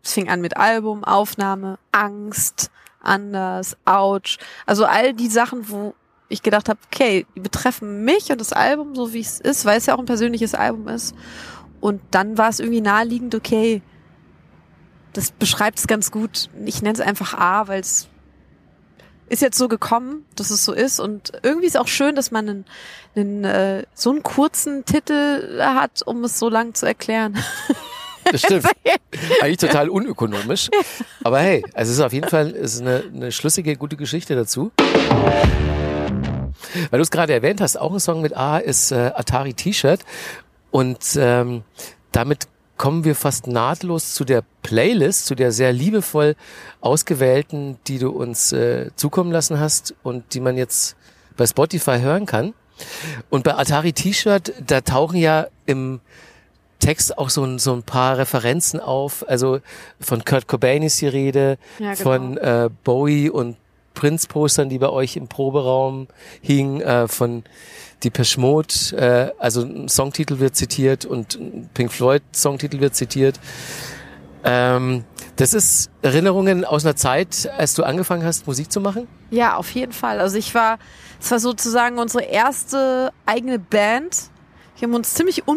[0.03, 5.95] es fing an mit Album, Aufnahme, Angst, anders, Ouch, also all die Sachen, wo
[6.29, 9.79] ich gedacht habe, okay, die betreffen mich und das Album, so wie es ist, weil
[9.79, 11.15] es ja auch ein persönliches Album ist.
[11.81, 13.83] Und dann war es irgendwie naheliegend, okay,
[15.13, 16.51] das beschreibt es ganz gut.
[16.65, 18.09] Ich nenne es einfach A, weil es
[19.29, 21.01] ist jetzt so gekommen, dass es so ist.
[21.01, 22.65] Und irgendwie ist auch schön, dass man einen,
[23.15, 27.37] einen, äh, so einen kurzen Titel hat, um es so lang zu erklären.
[28.33, 28.67] Das stimmt.
[29.41, 30.69] Eigentlich total unökonomisch.
[31.23, 34.73] Aber hey, also es ist auf jeden Fall ist eine, eine schlüssige, gute Geschichte dazu.
[36.91, 40.01] Weil du es gerade erwähnt hast, auch ein Song mit A ist äh, Atari T-Shirt.
[40.73, 41.63] Und ähm,
[42.13, 46.37] damit kommen wir fast nahtlos zu der Playlist, zu der sehr liebevoll
[46.81, 50.97] ausgewählten, die du uns äh, zukommen lassen hast und die man jetzt
[51.37, 52.55] bei Spotify hören kann.
[53.31, 56.01] Und bei Atari T-Shirt, da tauchen ja im
[56.79, 59.27] Text auch so ein, so ein paar Referenzen auf.
[59.29, 59.61] Also
[60.01, 62.03] von Kurt Cobain ist die Rede, Ja, genau.
[62.11, 63.57] von äh, Bowie und
[63.97, 66.07] Prince-Postern, die bei euch im Proberaum
[66.41, 67.43] hingen, äh, von
[68.05, 73.41] Depeche Mode, äh, also ein Songtitel wird zitiert und ein Pink Floyd Songtitel wird zitiert.
[74.45, 75.05] Ähm,
[75.37, 79.09] das ist Erinnerungen aus einer Zeit, als du angefangen hast, Musik zu machen?
[79.31, 80.21] Ja, auf jeden Fall.
[80.21, 80.79] Also ich war,
[81.21, 84.31] es war sozusagen unsere erste eigene Band.
[84.79, 85.49] Wir haben uns ziemlich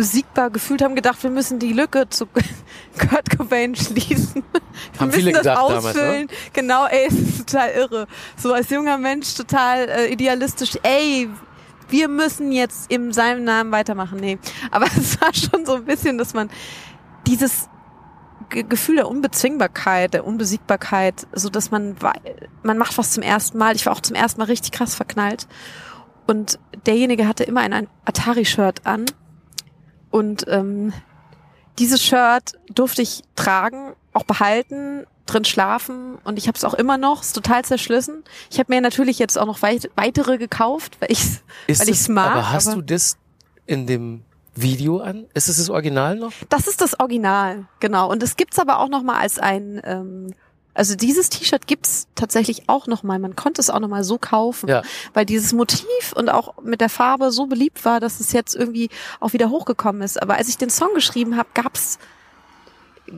[0.00, 2.26] unbesiegbar gefühlt, haben gedacht, wir müssen die Lücke zu
[2.98, 4.42] Kurt Cobain schließen.
[4.52, 5.88] Wir Haben müssen viele das gedacht damals, ne?
[5.90, 6.28] ausfüllen.
[6.54, 8.06] Genau, ey, es ist total irre.
[8.36, 10.78] So als junger Mensch total äh, idealistisch.
[10.82, 11.28] Ey,
[11.90, 14.18] wir müssen jetzt in seinem Namen weitermachen.
[14.20, 14.38] Nee,
[14.70, 16.48] aber es war schon so ein bisschen, dass man
[17.26, 17.68] dieses
[18.48, 21.96] Ge- Gefühl der Unbezwingbarkeit, der Unbesiegbarkeit, so dass man
[22.62, 23.76] man macht was zum ersten Mal.
[23.76, 25.46] Ich war auch zum ersten Mal richtig krass verknallt
[26.26, 29.04] und derjenige hatte immer ein Atari-Shirt an
[30.10, 30.92] und ähm,
[31.78, 36.98] dieses Shirt durfte ich tragen, auch behalten, drin schlafen und ich habe es auch immer
[36.98, 38.24] noch, ist total zerschlissen.
[38.50, 41.42] Ich habe mir natürlich jetzt auch noch weit, weitere gekauft, weil ich Ist
[41.80, 42.32] weil es- ich's mag.
[42.32, 43.16] Aber hast aber du das
[43.66, 44.22] in dem
[44.56, 45.26] Video an?
[45.34, 46.32] Ist es das Original noch?
[46.48, 48.10] Das ist das Original, genau.
[48.10, 50.34] Und es gibt's aber auch noch mal als ein, ähm,
[50.74, 53.18] also dieses T-Shirt gibt's tatsächlich auch noch mal.
[53.18, 54.82] Man konnte es auch noch mal so kaufen, Ja.
[55.14, 58.88] weil dieses Motiv und auch mit der Farbe so beliebt war, dass es jetzt irgendwie
[59.20, 60.20] auch wieder hochgekommen ist.
[60.22, 61.98] Aber als ich den Song geschrieben habe, gab's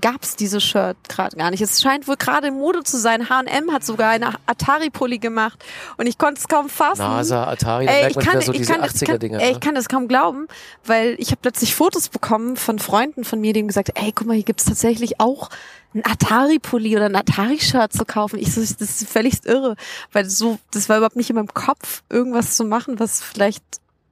[0.01, 1.61] gab's dieses Shirt gerade gar nicht.
[1.61, 3.29] Es scheint wohl gerade in Mode zu sein.
[3.29, 5.63] H&M hat sogar eine Atari-Pulli gemacht
[5.97, 7.03] und ich konnte es kaum fassen.
[7.03, 9.41] NASA, Atari, Ey, ich kann, so ich, kann, das- 80er-Dinger.
[9.41, 9.53] ey, ne?
[9.53, 10.49] ich kann das kaum glauben,
[10.85, 14.27] weil ich habe plötzlich Fotos bekommen von Freunden von mir, die haben gesagt, ey, guck
[14.27, 15.51] mal, hier gibt's tatsächlich auch
[15.95, 18.39] ein Atari-Pulli oder ein Atari-Shirt zu kaufen.
[18.39, 19.77] Ich so, das ist völlig irre,
[20.13, 23.63] weil so, das war überhaupt nicht in meinem Kopf, irgendwas zu machen, was vielleicht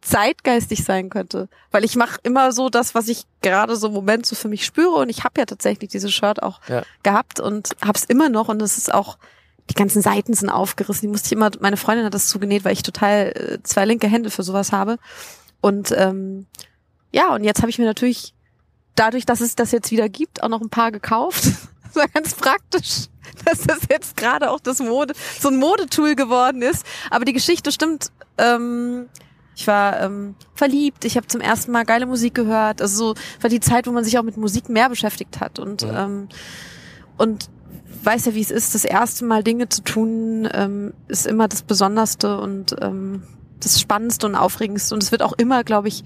[0.03, 1.49] zeitgeistig sein könnte.
[1.71, 4.65] Weil ich mache immer so das, was ich gerade so im Moment so für mich
[4.65, 6.83] spüre und ich habe ja tatsächlich dieses Shirt auch Ja.
[7.03, 9.19] gehabt und hab's immer noch und es ist auch
[9.69, 11.03] die ganzen Seiten sind aufgerissen.
[11.03, 14.09] Die musste ich immer, meine Freundin hat das zugenäht, weil ich total äh, zwei linke
[14.09, 14.99] Hände für sowas habe.
[15.61, 16.47] Und ähm,
[17.13, 18.35] ja, und jetzt habe ich mir natürlich,
[18.97, 21.45] dadurch, dass es das jetzt wieder gibt, auch noch ein paar gekauft.
[21.93, 23.07] Das war ganz praktisch,
[23.45, 26.87] dass das jetzt gerade auch das Mode, so ein Modetool geworden ist.
[27.11, 28.13] Aber die Geschichte stimmt.
[28.39, 29.09] Ähm,
[29.61, 32.81] ich war ähm, verliebt, ich habe zum ersten Mal geile Musik gehört.
[32.81, 35.59] Also so war die Zeit, wo man sich auch mit Musik mehr beschäftigt hat.
[35.59, 36.07] Und, Ja.
[36.07, 36.29] ähm,
[37.19, 37.51] und
[38.03, 41.61] weiß ja, wie es ist, das erste Mal Dinge zu tun, ähm, ist immer das
[41.61, 43.23] Besonderste und ähm,
[43.63, 44.95] das Spannendste und Aufregendste.
[44.95, 46.05] Und es wird auch immer, glaube ich,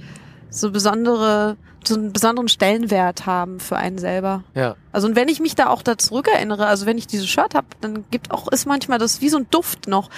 [0.50, 4.42] so besondere, so einen besonderen Stellenwert haben für einen selber.
[4.56, 4.74] Ja.
[4.90, 7.68] Also und wenn ich mich da auch da zurückerinnere, also wenn ich dieses Shirt habe,
[7.80, 10.10] dann gibt auch ist manchmal das wie so ein Duft noch,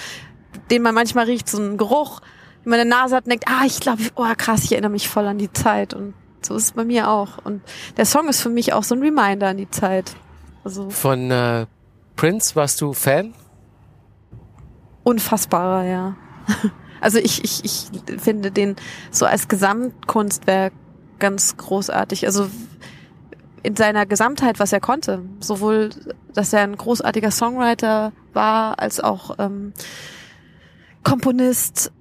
[0.71, 2.21] den man manchmal riecht, so ein Geruch,
[2.67, 5.07] wenn man eine Nase hat und denkt, ah, ich glaube, oh krass, ich erinnere mich
[5.07, 7.37] voll an die Zeit und so ist es bei mir auch.
[7.45, 7.61] Und
[7.95, 10.17] der Song ist für mich auch so ein Reminder an die Zeit.
[10.65, 11.65] Also Von äh,
[12.17, 13.33] Prince warst du Fan?
[15.03, 16.15] unfassbarer, ja.
[16.99, 18.75] Also ich, ich, ich finde den
[19.11, 20.73] so als Gesamtkunstwerk
[21.19, 22.25] ganz großartig.
[22.25, 22.49] Also
[23.61, 25.21] in seiner Gesamtheit, was er konnte.
[25.39, 25.91] Sowohl,
[26.33, 29.73] dass er ein großartiger Songwriter war, als auch ähm,
[31.03, 31.91] Komponist,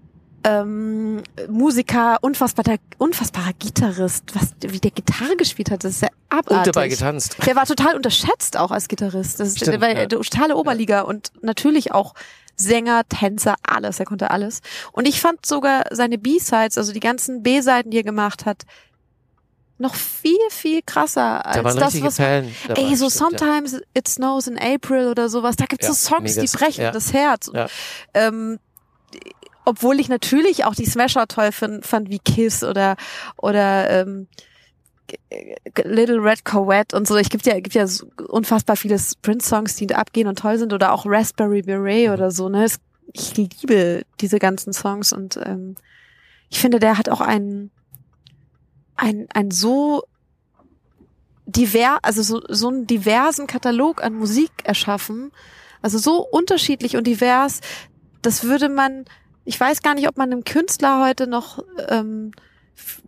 [0.47, 4.24] ähm, Musiker, unfassbarer, unfassbarer Gitarrist.
[4.34, 6.57] Was, wie der Gitarre gespielt hat, das ist ja abartig.
[6.59, 7.36] Und dabei getanzt.
[7.44, 9.40] Der war total unterschätzt auch als Gitarrist.
[9.40, 10.07] Das ist, Stimmt, der war ja.
[10.07, 12.14] der totale Oberliga und natürlich auch
[12.55, 13.99] Sänger, Tänzer, alles.
[13.99, 14.61] Er konnte alles.
[14.92, 18.62] Und ich fand sogar seine B-Sides, also die ganzen B-Seiten, die er gemacht hat,
[19.78, 22.55] noch viel, viel krasser Da als waren das, was Perlen.
[22.66, 23.38] dabei, Ey, so stimmt, ja.
[23.38, 25.57] sometimes it snows in April oder sowas.
[25.57, 26.92] Da gibt's Ja, so Songs, die brechen ja.
[26.92, 27.51] das Herz.
[27.53, 27.66] Ja.
[28.14, 28.59] Ähm,
[29.67, 32.97] obwohl ich natürlich auch die Smasher toll fand wie Kiss oder
[33.37, 34.29] oder ähm,
[35.85, 37.17] Little Red Corvette und so.
[37.17, 37.87] Ich gibt ja gibt ja
[38.29, 42.49] unfassbar viele Prince-Songs, die abgehen und toll sind oder auch Raspberry Beret oder so.
[42.49, 42.79] Ne, es,
[43.12, 45.75] ich liebe diese ganzen Songs und ähm,
[46.49, 47.71] ich finde, der hat auch einen
[48.97, 50.05] ein ein so
[51.47, 55.33] diver, also so, so einen diversen Katalog an Musik erschaffen.
[55.83, 57.61] Also so unterschiedlich und divers,
[58.23, 59.05] das würde man,
[59.47, 62.32] ich weiß gar nicht, ob man einem Künstler heute noch ähm,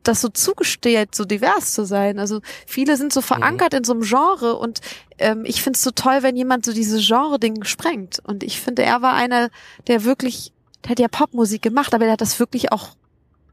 [0.02, 2.18] das so zugesteht, so divers zu sein.
[2.18, 4.80] Also viele sind so verankert in so einem Genre und
[5.18, 8.20] ähm, ich finde es so toll, wenn jemand so dieses Genre-Ding sprengt.
[8.24, 9.50] Und ich finde, er war einer,
[9.86, 10.52] der wirklich,
[10.84, 12.96] der hat ja Popmusik gemacht, aber der hat das wirklich auch,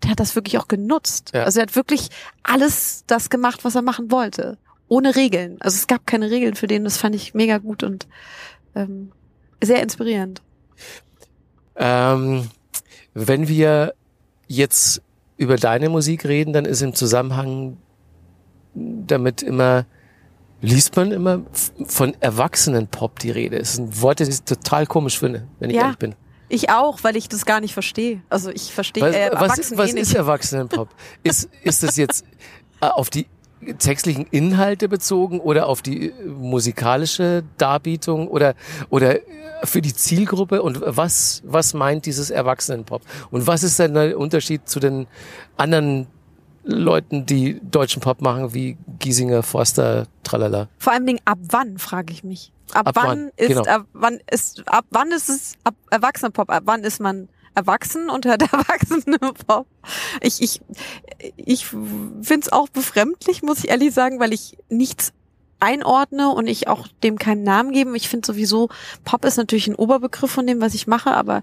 [0.03, 1.31] der hat das wirklich auch genutzt.
[1.33, 1.43] Ja.
[1.43, 2.09] Also er hat wirklich
[2.43, 4.57] alles das gemacht, was er machen wollte.
[4.88, 5.57] Ohne Regeln.
[5.59, 8.07] Also es gab keine Regeln für den, das fand ich mega gut und
[8.75, 9.11] ähm,
[9.61, 10.41] sehr inspirierend.
[11.75, 12.49] Ähm,
[13.16, 13.95] wenn wir
[14.47, 15.01] jetzt
[15.38, 17.78] über deine Musik reden, dann ist im Zusammenhang
[18.76, 19.86] damit immer,
[20.61, 21.41] liest man immer
[21.88, 23.57] von Erwachsenen-Pop die Rede.
[23.59, 25.84] Das ist ein Wort, das ich total komisch finde, wenn ich Ja.
[25.84, 26.16] ehrlich bin.
[26.47, 28.22] Ich auch, weil ich das gar nicht verstehe.
[28.30, 30.13] Also ich verstehe Was, äh, was, Erwachsene was eh ist.
[30.13, 30.89] Erwachsenen-Pop?
[31.24, 32.24] Ist, ist das jetzt
[32.82, 33.26] äh, auf die
[33.78, 38.56] textlichen Inhalte bezogen oder auf die äh, musikalische Darbietung oder,
[38.89, 39.22] oder äh,
[39.64, 40.62] für die Zielgruppe?
[40.62, 43.01] Und was, was meint dieses Erwachsenen-Pop?
[43.32, 45.08] Und was ist denn der Unterschied zu den
[45.58, 46.08] anderen
[46.64, 50.68] Leuten, die deutschen Pop machen, wie Giesinger, Forster, tralala?
[50.80, 52.51] Vor allem Dingen, ab wann, frage ich mich.
[52.74, 53.32] Ab, Ab wann, wann?
[53.38, 53.64] ist, Genau.
[53.66, 56.49] ab wann ist, ab wann ist es ab Erwachsenenpop?
[56.49, 59.68] Ab wann ist man erwachsen und hört Erwachsenenpop?
[60.22, 60.62] Ich, ich,
[61.36, 65.14] ich finde es auch befremdlich, muss ich ehrlich sagen, weil ich nichts
[65.60, 67.95] einordne und ich auch dem keinen Namen gebe.
[67.95, 68.70] Ich finde sowieso,
[69.03, 71.41] Pop ist natürlich ein Oberbegriff von dem, was ich mache, aber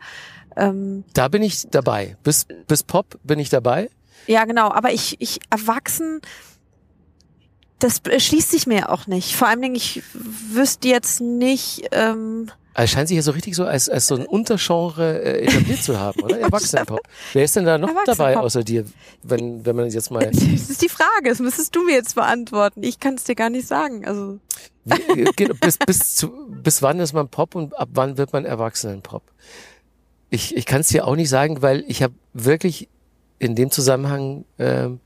[0.57, 2.17] ähm, Da bin ich dabei.
[2.23, 3.91] Bis, bis Pop bin ich dabei.
[4.27, 4.71] Ja, genau.
[4.71, 6.21] Aber ich, ich erwachsen,
[7.83, 9.35] das schließt sich mir auch nicht.
[9.35, 11.89] Vor allem, ich wüsste jetzt nicht.
[11.93, 15.83] Ähm, Es scheint sich ja so richtig so als, als so ein Untergenre äh, etabliert
[15.83, 16.39] zu haben, oder?
[16.39, 17.01] Erwachsenenpop.
[17.33, 18.85] Wer ist denn da noch dabei außer dir,
[19.22, 20.24] wenn, wenn man jetzt mal...
[20.30, 21.28] das ist die Frage.
[21.28, 22.83] Das müsstest du mir jetzt beantworten.
[22.83, 24.07] Ich kann es dir gar nicht sagen.
[24.07, 24.39] Also
[24.89, 29.22] äh, bis, bis, zu, bis wann ist man Pop und ab wann wird man Erwachsenenpop?
[30.30, 32.89] Ich, ich kann es dir auch nicht sagen, weil ich habe wirklich
[33.39, 35.01] in dem Zusammenhang ähm,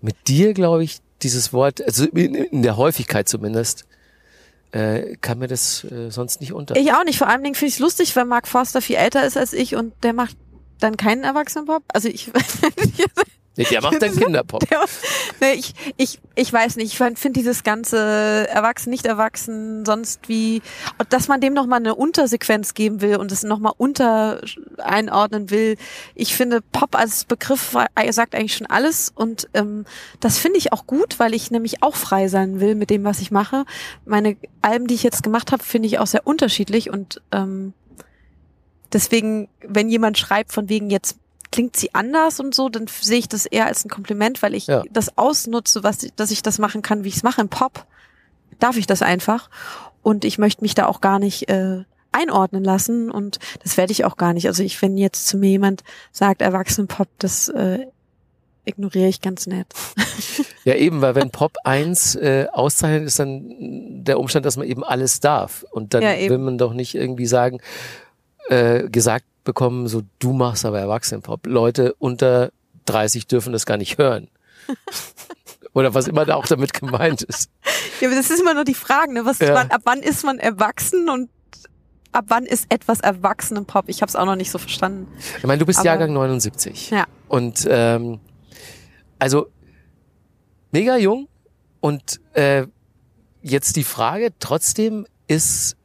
[0.00, 3.84] mit dir, glaube ich, dieses Wort, also in, der Häufigkeit zumindest,
[4.72, 6.76] äh, kann mir das äh, sonst nicht unter.
[6.76, 7.18] ich auch nicht.
[7.18, 9.92] Vor allem finde ich es lustig, weil Mark Forster viel älter ist als ich und
[10.02, 10.36] der macht
[10.80, 11.82] dann keinen Erwachsenenpop.
[11.88, 12.30] Also ich,
[13.56, 14.68] Nee, der macht dann Kinderpop.
[14.68, 14.84] der,
[15.40, 16.92] nee, ich, ich, ich weiß nicht.
[16.92, 20.60] Ich finde dieses ganze Erwachsen, nicht erwachsen, sonst wie,
[21.08, 24.40] dass man dem nochmal eine Untersequenz geben will und es nochmal unter
[24.78, 25.76] einordnen will.
[26.14, 27.76] Ich finde, Pop als Begriff
[28.10, 29.84] sagt eigentlich schon alles und ähm,
[30.20, 33.20] das finde ich auch gut, weil ich nämlich auch frei sein will mit dem, was
[33.20, 33.64] ich mache.
[34.04, 37.72] Meine Alben, die ich jetzt gemacht habe, finde ich auch sehr unterschiedlich und ähm,
[38.92, 41.18] deswegen, wenn jemand schreibt von wegen jetzt
[41.54, 44.66] klingt sie anders und so, dann sehe ich das eher als ein Kompliment, weil ich
[44.66, 44.82] Ja.
[44.90, 47.40] das ausnutze, was, dass ich das machen kann, wie ich es mache.
[47.40, 47.86] Im Pop
[48.58, 49.48] darf ich das einfach.
[50.02, 54.04] Und ich möchte mich da auch gar nicht äh, einordnen lassen und das werde ich
[54.04, 54.48] auch gar nicht.
[54.48, 57.86] Also ich, wenn jetzt zu mir jemand sagt, Erwachsenenpop, das äh,
[58.64, 59.68] ignoriere ich ganz nett.
[60.64, 64.82] Ja, eben, weil wenn Pop 1 äh, auszeichnet, ist dann der Umstand, dass man eben
[64.82, 65.64] alles darf.
[65.70, 67.60] Und dann Ja, will man doch nicht irgendwie sagen,
[68.48, 71.46] äh, gesagt bekommen, so du machst aber Erwachsenenpop.
[71.46, 72.50] Leute unter
[72.86, 74.28] 30 dürfen das gar nicht hören.
[75.72, 77.50] Oder was immer da auch damit gemeint ist.
[78.00, 79.24] Ja, aber das ist immer nur die Frage, ne?
[79.24, 79.54] Was, Ja.
[79.54, 81.30] wann, ab wann ist man erwachsen und
[82.10, 83.88] ab wann ist etwas Erwachsenenpop?
[83.88, 85.06] Ich habe es auch noch nicht so verstanden.
[85.38, 86.90] Ich meine, du bist Aber- Jahrgang 79.
[86.90, 87.06] Ja.
[87.28, 88.18] Und ähm,
[89.20, 89.46] also
[90.72, 91.28] mega jung
[91.80, 92.66] und äh,
[93.42, 95.76] jetzt die Frage trotzdem ist,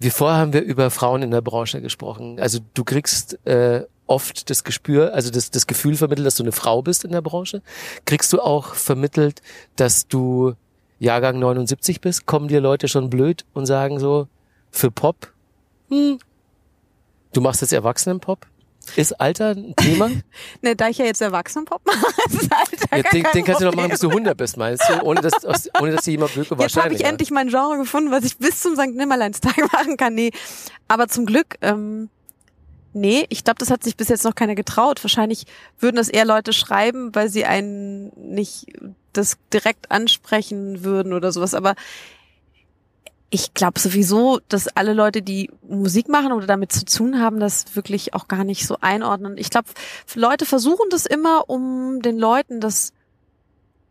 [0.00, 2.40] wie vorher haben wir über Frauen in der Branche gesprochen.
[2.40, 6.52] Also du kriegst äh, oft das Gespür, also das, das Gefühl vermittelt, dass du eine
[6.52, 7.62] Frau bist in der Branche.
[8.06, 9.42] Kriegst du auch vermittelt,
[9.76, 10.54] dass du
[10.98, 12.26] Jahrgang 79 bist?
[12.26, 14.26] Kommen dir Leute schon blöd und sagen so,
[14.70, 15.32] für Pop,
[15.90, 16.18] hm,
[17.32, 18.46] du machst jetzt Erwachsenenpop?
[18.96, 20.10] Ist Alter ein Thema?
[20.62, 23.74] Ne, da ich ja jetzt Erwachsenenpop mache, ist Alter Ja, den, den kannst du noch
[23.74, 25.02] machen, bis du 100 bist, meinst du?
[25.02, 25.34] Ohne dass,
[25.80, 28.60] ohne dass dir jemand blöd Jetzt habe ich endlich mein Genre gefunden, was ich bis
[28.60, 28.94] zum St.
[28.94, 30.14] Nimmerleinstag machen kann.
[30.14, 30.32] Nee,
[30.88, 32.08] aber zum Glück, ähm,
[32.92, 35.02] nee, ich glaube, das hat sich bis jetzt noch keiner getraut.
[35.02, 35.44] Wahrscheinlich
[35.78, 38.66] würden das eher Leute schreiben, weil sie einen nicht
[39.12, 41.54] das direkt ansprechen würden oder sowas.
[41.54, 41.74] Aber
[43.30, 47.76] ich glaube sowieso, dass alle Leute, die Musik machen oder damit zu tun haben, das
[47.76, 49.38] wirklich auch gar nicht so einordnen.
[49.38, 49.68] Ich glaube,
[50.14, 52.92] Leute versuchen das immer, um den Leuten das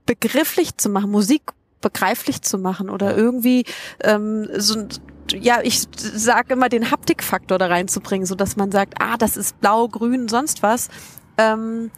[0.06, 1.42] begrifflich zu machen, Musik
[1.82, 3.64] begreiflich zu machen oder irgendwie
[4.02, 4.90] ähm, so ein-
[5.32, 9.60] ja, ich sage immer den Haptikfaktor da reinzubringen, so dass man sagt, ah, das ist
[9.62, 10.90] blau, grün, sonst was.
[11.38, 11.92] Ähm,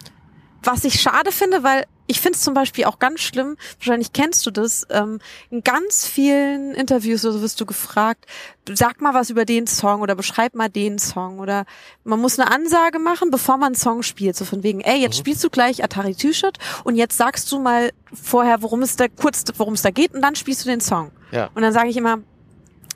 [0.61, 4.45] was ich schade finde, weil ich finde es zum Beispiel auch ganz schlimm, wahrscheinlich kennst
[4.45, 8.25] du das, ähm, in ganz vielen Interviews so wirst du gefragt,
[8.69, 11.63] sag mal was über den Song oder beschreib mal den Song oder
[12.03, 15.15] man muss eine Ansage machen, bevor man einen Song spielt, so von wegen, ey, jetzt
[15.15, 19.45] spielst du gleich Atari T-Shirt und jetzt sagst du mal vorher, worum es da, kurz,
[19.55, 21.11] worum es da geht und dann spielst du den Song.
[21.31, 21.49] Ja.
[21.55, 22.19] Und dann sage ich immer,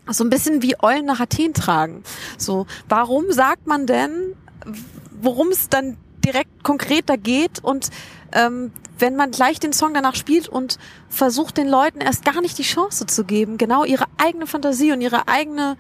[0.09, 2.03] so ein bisschen wie Eulen nach Athen tragen.
[2.37, 4.35] So, warum sagt man denn,
[5.21, 5.95] worum es dann
[6.25, 7.89] direkt konkreter geht und
[8.31, 10.77] ähm, wenn man gleich den Song danach spielt und
[11.09, 15.01] versucht den Leuten erst gar nicht die Chance zu geben, genau ihre eigene Fantasie und
[15.01, 15.77] ihre eigene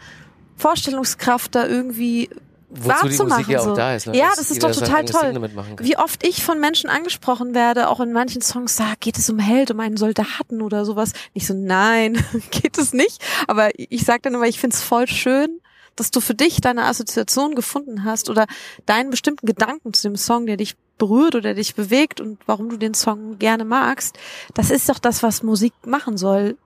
[0.57, 2.29] Vorstellungskraft da irgendwie
[2.69, 3.43] wozu die wahrzumachen.
[3.43, 3.75] Musik ja auch so.
[3.75, 4.07] da ist.
[4.07, 4.17] Ne?
[4.17, 5.49] Ja, das ist doch total toll.
[5.79, 9.39] Wie oft ich von Menschen angesprochen werde, auch in manchen Songs, da geht es um
[9.39, 11.13] Held, um einen Soldaten oder sowas.
[11.33, 13.23] Nicht so, nein, geht es nicht.
[13.47, 15.59] Aber ich sage dann immer, ich find's voll schön,
[15.95, 18.45] dass du für dich deine Assoziation gefunden hast oder
[18.85, 22.77] deinen bestimmten Gedanken zu dem Song, der dich berührt oder dich bewegt und warum du
[22.77, 24.17] den Song gerne magst.
[24.53, 26.57] Das ist doch das, was Musik machen soll.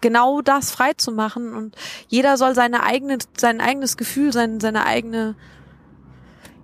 [0.00, 1.74] Genau das frei zu machen und
[2.08, 5.34] jeder soll seine eigene, sein eigenes Gefühl, sein, seine eigene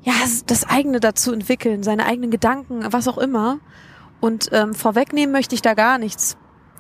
[0.05, 0.15] ja,
[0.47, 3.61] das eigene dazu entwickeln, seine eigenen Gedanken, was auch immer.
[4.21, 6.37] Und ähm, vorwegnehmen möchte ich da gar nichts.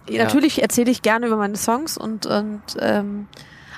[0.08, 0.24] Ja.
[0.24, 3.28] Natürlich erzähle ich gerne über meine Songs und, und ähm,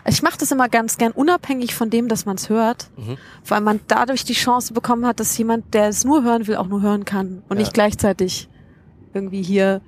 [0.07, 3.17] ich mache das immer ganz gern unabhängig von dem, dass man es hört, Mhm.
[3.47, 6.67] weil man dadurch die Chance bekommen hat, dass jemand, der es nur hören will, auch
[6.67, 7.63] nur hören kann und Ja.
[7.63, 8.49] nicht gleichzeitig
[9.13, 9.81] irgendwie hier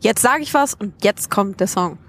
[0.00, 1.98] jetzt sage ich was und jetzt kommt der Song.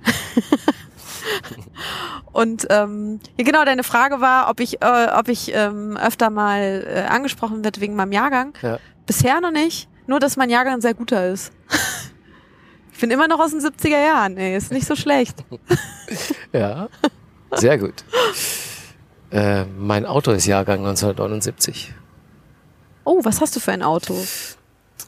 [2.32, 6.86] und ähm, ja, genau, deine Frage war, ob ich, äh, ob ich ähm, öfter mal
[6.88, 8.54] äh, angesprochen wird wegen meinem Jahrgang.
[8.62, 8.80] Ja.
[9.06, 11.52] Bisher noch nicht, nur dass mein Jahrgang ein sehr guter ist.
[12.93, 15.43] ich bin immer noch aus den 70er Jahren, ey, ist nicht so schlecht.
[16.54, 16.89] Ja,
[17.52, 18.04] sehr gut.
[19.32, 21.93] äh, mein Auto ist Jahrgang 1979.
[23.04, 24.16] Oh, was hast du für ein Auto?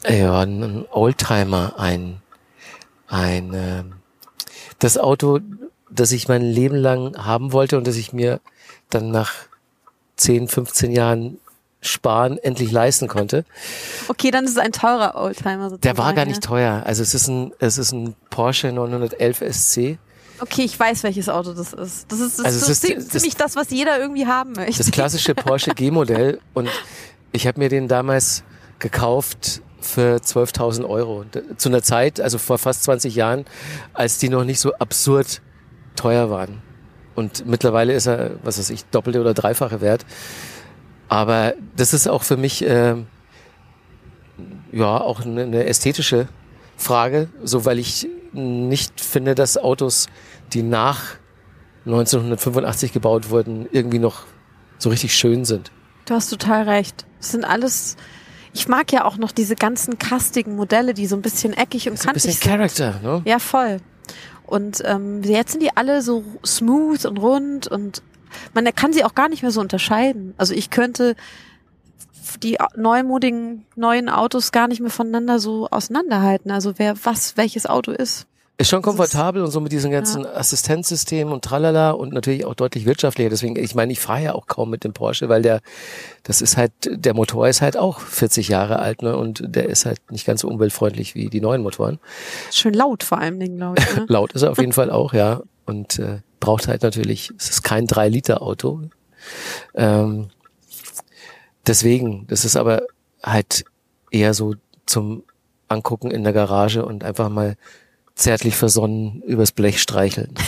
[0.08, 2.22] Ja, ein Oldtimer, ein,
[3.08, 3.94] ein, ähm,
[4.80, 5.40] das Auto,
[5.90, 8.42] das ich mein Leben lang haben wollte und das ich mir
[8.90, 9.32] dann nach
[10.18, 11.40] 10, 15 Jahren
[11.82, 13.46] sparen endlich leisten konnte.
[14.08, 15.82] Okay, dann ist es ein teurer Oldtimer sozusagen.
[15.82, 16.84] Der war gar nicht teuer.
[16.86, 19.98] Also es ist ein, es ist ein Porsche 911 SC.
[20.40, 22.12] Okay, ich weiß, welches Auto das ist.
[22.12, 24.78] Das ist, das Also ist, ist zi- das- ziemlich das, was jeder irgendwie haben möchte.
[24.78, 26.40] Das klassische Porsche G-Modell.
[26.54, 26.70] Und
[27.32, 28.44] ich habe mir den damals
[28.80, 31.26] gekauft für 12.000 Euro.
[31.58, 33.46] Zu einer Zeit, also vor fast 20 Jahren,
[33.94, 35.42] als die noch nicht so absurd
[35.96, 36.62] teuer waren.
[37.16, 40.06] Und mittlerweile ist er, was weiß ich, doppelte oder dreifache wert.
[41.10, 43.06] Aber das ist auch für mich ähm,
[44.72, 46.28] ja auch eine, eine ästhetische
[46.78, 50.08] Frage, so weil ich nicht finde, dass Autos,
[50.54, 51.02] die nach
[51.86, 54.24] 1985 gebaut wurden, irgendwie noch
[54.78, 55.72] so richtig schön sind.
[56.06, 57.06] Du hast total recht.
[57.20, 57.96] Es sind alles.
[58.54, 61.94] Ich mag ja auch noch diese ganzen kastigen Modelle, die so ein bisschen eckig und
[61.94, 62.52] Das ist ein kantig bisschen sind.
[62.52, 63.22] Character, ne?
[63.26, 63.78] Ja, voll.
[64.46, 68.04] Und ähm, jetzt sind die alle so smooth und rund und
[68.54, 70.34] man kann sie auch gar nicht mehr so unterscheiden.
[70.38, 71.16] Also ich könnte
[72.42, 76.52] die neumodigen neuen Autos gar nicht mehr voneinander so auseinanderhalten.
[76.52, 78.28] Also wer was welches Auto ist.
[78.58, 82.54] Ist schon ist- komfortabel und so mit diesen ganzen Assistenzsystemen und tralala und natürlich auch
[82.54, 83.30] deutlich wirtschaftlicher.
[83.30, 85.60] Deswegen, ich meine, ich fahre ja auch kaum mit dem Porsche, weil der,
[86.22, 89.18] das ist halt, der Motor ist halt auch 40 Jahre alt, ne?
[89.18, 91.98] Und der ist halt nicht ganz so umweltfreundlich wie die neuen Motoren.
[92.52, 93.96] Schön laut vor allem, glaube ich.
[93.96, 94.06] Ne?
[94.10, 95.42] Laut ist er auf jeden Fall auch, ja.
[95.66, 98.82] Und äh, braucht halt natürlich, es ist kein 3-Liter-Auto.
[99.74, 100.28] Ähm,
[101.68, 102.84] deswegen, das ist aber
[103.24, 103.66] halt
[104.12, 104.56] eher so
[104.86, 105.24] zum
[105.68, 107.56] Angucken in der Garage und einfach mal
[108.16, 110.36] zärtlich versonnen übers Blech streicheln.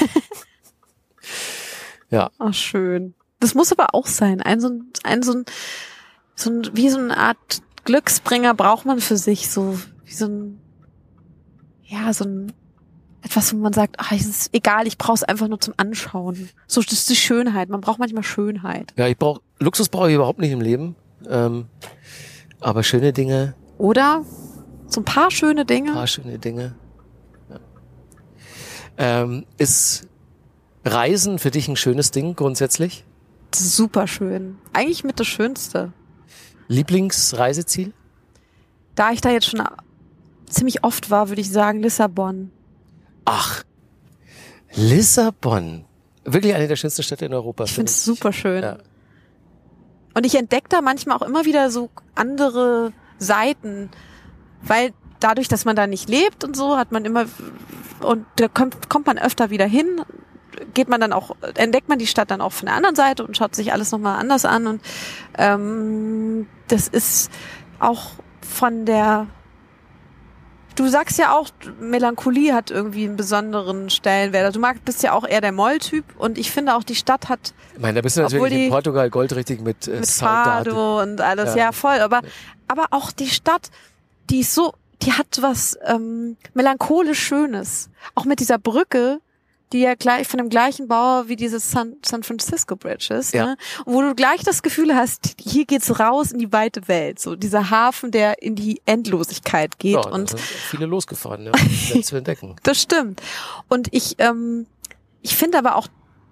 [2.10, 3.16] ja, Ach, schön.
[3.40, 4.42] Das muss aber auch sein.
[4.42, 5.46] Ein so ein, ein so ein,
[6.36, 10.60] so ein, wie so eine Art Glücksbringer braucht man für sich, so, wie so ein,
[11.84, 12.54] ja, so ein,
[13.22, 16.50] etwas, wo man sagt, ach, es ist egal, ich brauche es einfach nur zum Anschauen.
[16.68, 17.70] So, das ist die Schönheit.
[17.70, 18.94] Man braucht manchmal Schönheit.
[18.96, 20.96] ja, ich brauche Luxus brauche ich überhaupt nicht im Leben,
[21.30, 21.68] ähm,
[22.60, 24.24] aber schöne Dinge, Oder?
[24.88, 25.94] So ein paar schöne Dinge.
[25.94, 26.76] paar schöne Dinge.
[27.50, 27.60] Ja.
[28.98, 30.08] Ähm, ist
[30.86, 33.04] Reisen für dich ein schönes Ding grundsätzlich?
[33.54, 34.58] Super schön.
[34.74, 35.92] Eigentlich mit das Schönste.
[36.68, 37.94] Lieblingsreiseziel?
[38.96, 39.64] Da ich da jetzt schon
[40.48, 42.52] ziemlich oft war, würde ich sagen Lissabon.
[43.26, 43.64] Ach,
[44.74, 45.86] Lissabon.
[46.24, 47.66] Wirklich eine der schönsten Städte in Europa.
[47.66, 48.64] Ich finde find es super schön.
[48.64, 48.78] Ja.
[50.16, 53.92] Und ich entdecke da manchmal auch immer wieder so andere Seiten,
[54.64, 57.26] weil dadurch, dass man da nicht lebt und so, hat man immer
[58.00, 60.02] und da kommt, kommt man öfter wieder hin,
[60.74, 63.36] geht man dann auch, entdeckt man die Stadt dann auch von der anderen Seite und
[63.36, 64.68] schaut sich alles nochmal anders an.
[64.68, 64.82] Und
[65.38, 67.30] ähm, das ist
[67.80, 68.12] auch
[68.42, 69.28] von der
[70.76, 71.50] Du sagst ja auch,
[71.80, 74.46] Melancholie hat irgendwie einen besonderen Stellenwert.
[74.46, 77.30] Also Du mag, bist ja auch eher der Moll-Typ und ich finde auch, die Stadt
[77.30, 80.08] hat Ich meine, da bist du natürlich in die- Portugal goldrichtig mit, äh, mit.
[80.10, 81.66] Fado und alles, Ja.
[81.66, 82.00] ja, voll.
[82.00, 82.22] Aber,
[82.68, 83.72] aber auch die Stadt,
[84.30, 87.90] die ist so, die hat was ähm, melancholisch Schönes.
[88.16, 89.20] Auch mit dieser Brücke,
[89.74, 93.46] die ja gleich von dem gleichen Bauer wie dieses San, San Francisco Bridge ist, Ja.
[93.46, 93.58] ne?
[93.86, 97.20] wo du gleich das Gefühl hast, hier geht's raus in die weite Welt.
[97.20, 99.94] So dieser Hafen, der in die Endlosigkeit geht.
[99.96, 101.52] Ja, und sind viele losgefahren, ja,
[101.94, 102.56] um das zu entdecken.
[102.64, 103.22] das stimmt.
[103.68, 104.68] Und ich, ähm,
[105.22, 105.88] ich finde aber auch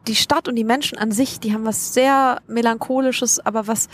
[0.08, 3.88] die Stadt und die Menschen an sich, die haben was sehr melancholisches, aber was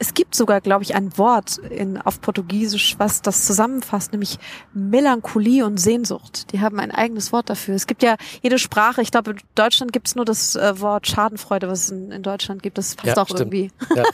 [0.00, 4.38] es gibt sogar, glaube ich, ein Wort in, auf Portugiesisch, was das zusammenfasst, nämlich
[4.72, 6.52] Melancholie und Sehnsucht.
[6.52, 7.74] Die haben ein eigenes Wort dafür.
[7.74, 11.06] Es gibt ja jede Sprache, ich glaube, in Deutschland gibt es nur das äh, Wort
[11.06, 12.78] Schadenfreude, was es in, in Deutschland gibt.
[12.78, 13.52] Das passt Ja, auch stimmt.
[13.52, 13.70] irgendwie.
[13.94, 14.04] Ja.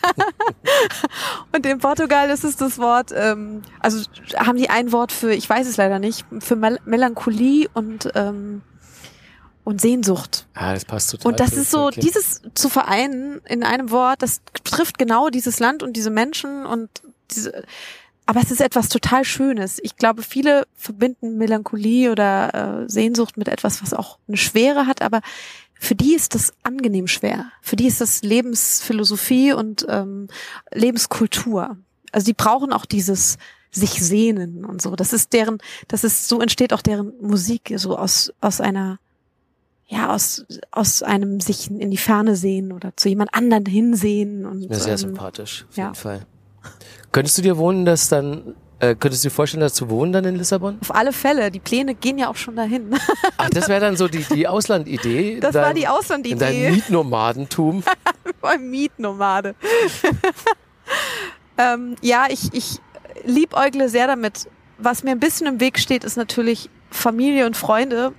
[1.55, 4.05] Und in Portugal ist es das Wort, ähm, also
[4.37, 8.63] haben die ein Wort für, ich weiß es leider nicht, für Mel Melancholie und ähm,
[9.67, 10.47] und Sehnsucht.
[10.55, 11.33] Ah, das passt total.
[11.33, 11.99] Und das ist so, okay.
[12.01, 16.89] dieses zu vereinen in einem Wort, das trifft genau dieses Land und diese Menschen und
[17.33, 17.65] diese,
[18.27, 19.81] aber es ist etwas total Schönes.
[19.83, 25.03] Ich glaube, viele verbinden Melancholie oder äh, Sehnsucht mit etwas, was auch eine Schwere hat,
[25.03, 25.21] aber
[25.75, 27.51] für die ist das angenehm schwer.
[27.61, 30.29] Für die ist das Lebensphilosophie und ähm,
[30.73, 31.77] Lebenskultur.
[32.13, 33.37] Also die brauchen auch dieses
[33.73, 34.95] sich sehnen und so.
[34.95, 35.59] Das ist deren,
[35.89, 39.01] das ist, so entsteht auch deren Musik, so aus, aus einer,
[39.89, 44.69] ja, aus, aus einem sich in die Ferne sehen oder zu jemand anderen hinsehen und
[44.69, 45.85] Mir sehr ähm, sympathisch, auf ja.
[45.85, 46.27] jeden Fall.
[47.13, 50.25] Könntest du dir wohnen, dass dann, äh, könntest du dir vorstellen, dass zu wohnen dann
[50.25, 50.79] in Lissabon?
[50.81, 52.95] auf alle Fälle, die Pläne gehen ja auch schon dahin.
[53.37, 55.39] Ach, das wäre dann so die, die Auslandidee.
[55.41, 57.85] Das dein, war die In deinem Auslandidee Mietnomadentum.
[58.41, 59.55] beim Mietnomade.
[61.59, 62.81] ähm, ja, ich, ich
[63.25, 64.49] liebäugle sehr damit.
[64.79, 68.13] Was mir ein bisschen im Weg steht, ist natürlich Familie und Freunde.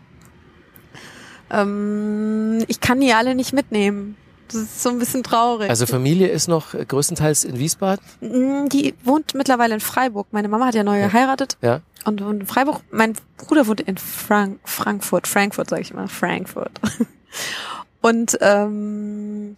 [1.50, 4.16] Ähm, ich kann die alle nicht mitnehmen.
[4.50, 5.70] Das ist so ein bisschen traurig.
[5.70, 8.04] Also Familie ist noch größtenteils in Wiesbaden.
[8.22, 10.28] Mm, Die wohnt mittlerweile in Freiburg.
[10.32, 11.08] Meine Mama hat ja neu Ja.
[11.08, 11.82] geheiratet Ja.
[12.06, 12.80] und wohnt in Freiburg.
[12.92, 15.28] Mein Bruder wohnt in Frank Frankfurt.
[15.28, 16.08] Frankfurt sage ich immer.
[16.08, 16.72] Frankfurt.
[18.02, 19.56] Und ähm,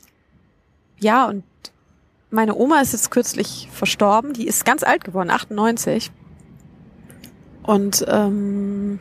[0.97, 1.43] ja, und
[2.31, 4.33] meine Oma ist jetzt kürzlich verstorben.
[4.33, 6.09] Die ist ganz alt geworden, 98.
[7.63, 8.99] Und ähm,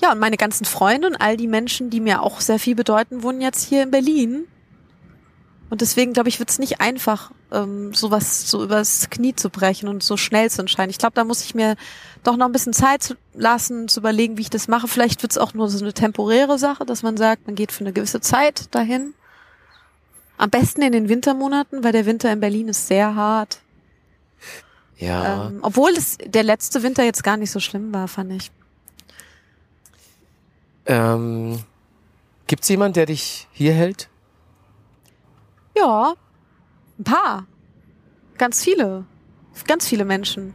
[0.00, 3.22] ja, und meine ganzen Freunde und all die Menschen, die mir auch sehr viel bedeuten,
[3.22, 4.46] wohnen jetzt hier in Berlin.
[5.68, 9.88] Und deswegen, glaube ich, wird es nicht einfach, ähm, sowas so übers Knie zu brechen
[9.88, 10.90] und so schnell zu entscheiden.
[10.90, 11.76] Ich glaube, da muss ich mir
[12.24, 14.88] doch noch ein bisschen Zeit zu lassen, zu überlegen, wie ich das mache.
[14.88, 17.84] Vielleicht wird es auch nur so eine temporäre Sache, dass man sagt, man geht für
[17.84, 19.14] eine gewisse Zeit dahin.
[20.38, 23.60] Am besten in den Wintermonaten, weil der Winter in Berlin ist sehr hart.
[24.96, 25.46] Ja.
[25.46, 28.50] Ähm, obwohl es der letzte Winter jetzt gar nicht so schlimm war, fand ich.
[30.86, 31.58] Ähm,
[32.46, 34.08] Gibt es jemand, der dich hier hält?
[35.76, 36.14] Ja,
[36.98, 37.46] ein paar.
[38.38, 39.04] Ganz viele.
[39.66, 40.54] Ganz viele Menschen.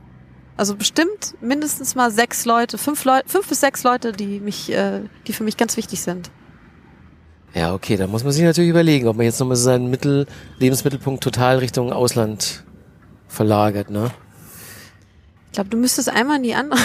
[0.58, 5.02] Also bestimmt mindestens mal sechs Leute, fünf Leute, fünf bis sechs Leute, die mich, äh,
[5.28, 6.32] die für mich ganz wichtig sind.
[7.54, 10.28] Ja, okay, da muss man sich natürlich überlegen, ob man jetzt nochmal seinen Mittel,
[10.60, 12.66] Lebensmittelpunkt total Richtung Ausland
[13.28, 14.12] verlagert, ne?
[15.48, 16.80] Ich glaube, du müsstest einmal in die andere,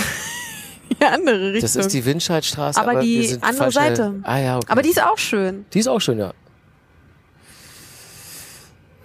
[0.99, 1.63] die andere Richtung.
[1.63, 2.81] Das ist die Windscheidstraße.
[2.81, 4.21] Aber die wir sind andere Seite.
[4.23, 4.67] Ah ja, okay.
[4.69, 5.67] Aber die ist auch schön.
[5.73, 6.33] Die ist auch schön, ja.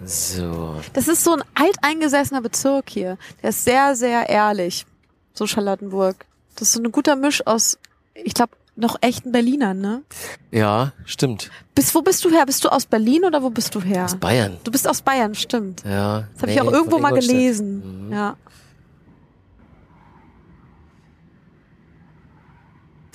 [0.04, 0.80] So.
[0.92, 3.16] Das ist so ein alteingesessener Bezirk hier.
[3.42, 4.84] Der ist sehr, sehr ehrlich.
[5.32, 6.26] So Charlottenburg.
[6.54, 7.78] Das ist so ein guter Misch aus,
[8.14, 10.02] ich glaube, noch echten Berlinern, ne?
[10.50, 11.50] Ja, stimmt.
[11.74, 12.44] Bis, wo bist du her?
[12.44, 14.04] Bist du aus Berlin oder wo bist du her?
[14.04, 14.58] Aus Bayern.
[14.64, 15.82] Du bist aus Bayern, stimmt.
[15.84, 16.28] Ja.
[16.32, 18.06] Das habe nee, ich auch irgendwo mal gelesen.
[18.06, 18.12] Mhm.
[18.12, 18.36] Ja.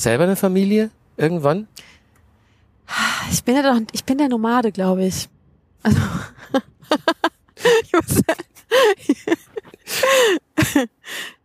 [0.02, 0.90] Selber eine Familie?
[1.16, 1.68] Irgendwann?
[3.32, 5.30] Ich bin ja doch, ich bin der Nomade, glaube ich.
[5.84, 6.00] Also,
[7.84, 8.22] ich muss-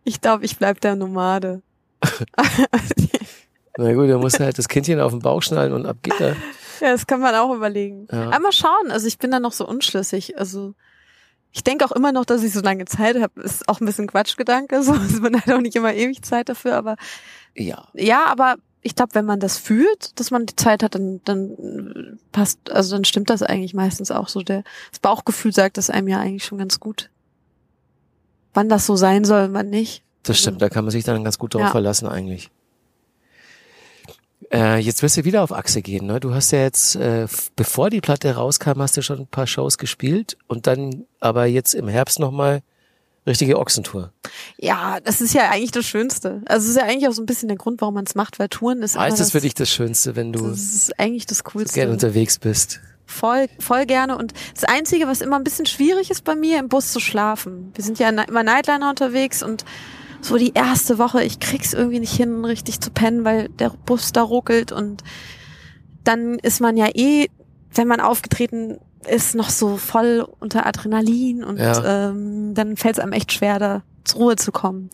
[0.03, 1.61] ich glaube, ich bleib der Nomade.
[3.77, 6.19] Na gut, da musst du halt das Kindchen auf den Bauch schnallen und ab geht
[6.19, 6.35] er.
[6.81, 8.07] Ja, das kann man auch überlegen.
[8.11, 8.29] Ja.
[8.29, 10.37] Aber mal schauen, also ich bin da noch so unschlüssig.
[10.39, 10.73] Also
[11.51, 13.39] ich denke auch immer noch, dass ich so lange Zeit habe.
[13.41, 14.81] Ist auch ein bisschen Quatschgedanke.
[14.81, 16.95] So, also man hat auch nicht immer ewig Zeit dafür, aber
[17.57, 17.87] Ja.
[17.93, 22.19] ja, aber ich glaube, wenn man das fühlt, dass man die Zeit hat, dann, dann
[22.31, 24.41] passt, also dann stimmt das eigentlich meistens auch so.
[24.43, 27.09] Der, das Bauchgefühl sagt das einem ja eigentlich schon ganz gut.
[28.53, 30.03] Wann das so sein soll, wann nicht.
[30.23, 31.71] Das stimmt, da kann man sich dann ganz gut drauf Ja.
[31.71, 32.49] verlassen eigentlich.
[34.53, 36.19] Äh, jetzt wirst du wieder auf Achse gehen, ne?
[36.19, 39.77] Du hast ja jetzt, äh, bevor die Platte rauskam, hast du schon ein paar Shows
[39.77, 42.61] gespielt und dann aber jetzt im Herbst nochmal
[43.27, 44.11] richtige Ochsentour.
[44.57, 46.41] Ja, das ist ja eigentlich das Schönste.
[46.45, 48.39] Also es ist ja eigentlich auch so ein bisschen der Grund, warum man es macht,
[48.39, 50.99] weil Touren ist Ah, ist das das, für dich das Schönste, wenn du das ist
[50.99, 51.75] eigentlich das so Coolste.
[51.75, 52.79] gerne unterwegs bist?
[53.05, 54.17] Voll, voll gerne.
[54.17, 57.71] Und das Einzige, was immer ein bisschen schwierig ist bei mir, im Bus zu schlafen.
[57.75, 59.63] Wir sind ja immer Nightliner unterwegs und
[60.21, 64.11] so die erste Woche, ich krieg's irgendwie nicht hin, richtig zu pennen, weil der Bus
[64.11, 65.03] da ruckelt und
[66.03, 67.27] dann ist man ja eh,
[67.73, 72.09] wenn man aufgetreten ist, noch so voll unter Adrenalin und Ja.
[72.09, 74.89] ähm, dann fällt es einem echt schwer, da zur Ruhe zu kommen.